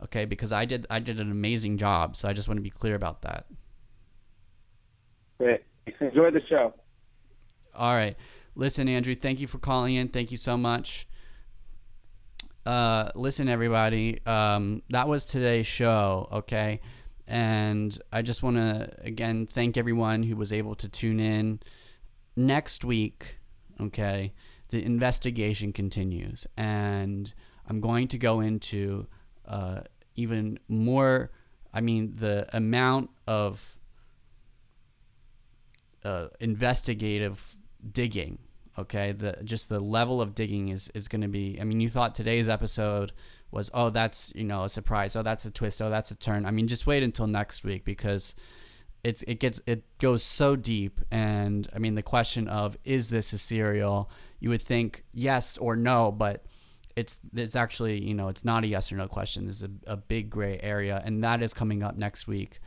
[0.03, 2.70] okay because i did i did an amazing job so i just want to be
[2.70, 3.47] clear about that
[5.39, 5.62] great
[6.01, 6.72] enjoy the show
[7.74, 8.16] all right
[8.55, 11.07] listen andrew thank you for calling in thank you so much
[12.67, 16.81] uh, listen everybody um, that was today's show okay
[17.27, 21.61] and i just want to again thank everyone who was able to tune in
[22.37, 23.39] next week
[23.81, 24.33] okay
[24.71, 27.35] the investigation continues and
[27.69, 29.07] i'm going to go into
[29.47, 29.81] uh,
[30.15, 31.31] even more.
[31.73, 33.77] I mean, the amount of
[36.05, 37.57] uh, investigative
[37.93, 38.39] digging.
[38.79, 41.59] Okay, the just the level of digging is is going to be.
[41.61, 43.12] I mean, you thought today's episode
[43.51, 46.47] was oh that's you know a surprise oh that's a twist oh that's a turn.
[46.47, 48.35] I mean, just wait until next week because
[49.03, 53.33] it's it gets it goes so deep and I mean the question of is this
[53.33, 54.11] a serial?
[54.39, 56.45] You would think yes or no, but
[56.97, 59.47] it's it's actually you know it's not a yes or no question.
[59.47, 62.61] This is a, a big gray area, and that is coming up next week.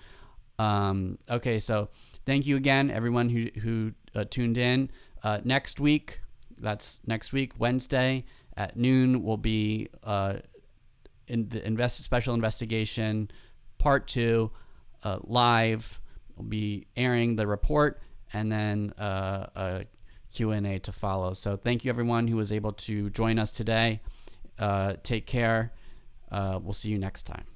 [0.60, 1.90] Um, okay, so
[2.26, 4.92] thank you again, everyone who who uh, tuned in.
[5.24, 6.20] Uh, next week,
[6.60, 10.36] that's next week, Wednesday at noon, will be uh,
[11.28, 13.30] in the invest special investigation
[13.78, 14.52] part two
[15.04, 16.00] uh, live.
[16.36, 18.02] We'll be airing the report
[18.34, 19.86] and then uh, a
[20.34, 21.34] Q&A to follow.
[21.34, 24.02] So thank you everyone who was able to join us today.
[24.58, 25.74] Uh, take care.
[26.32, 27.53] Uh, we'll see you next time.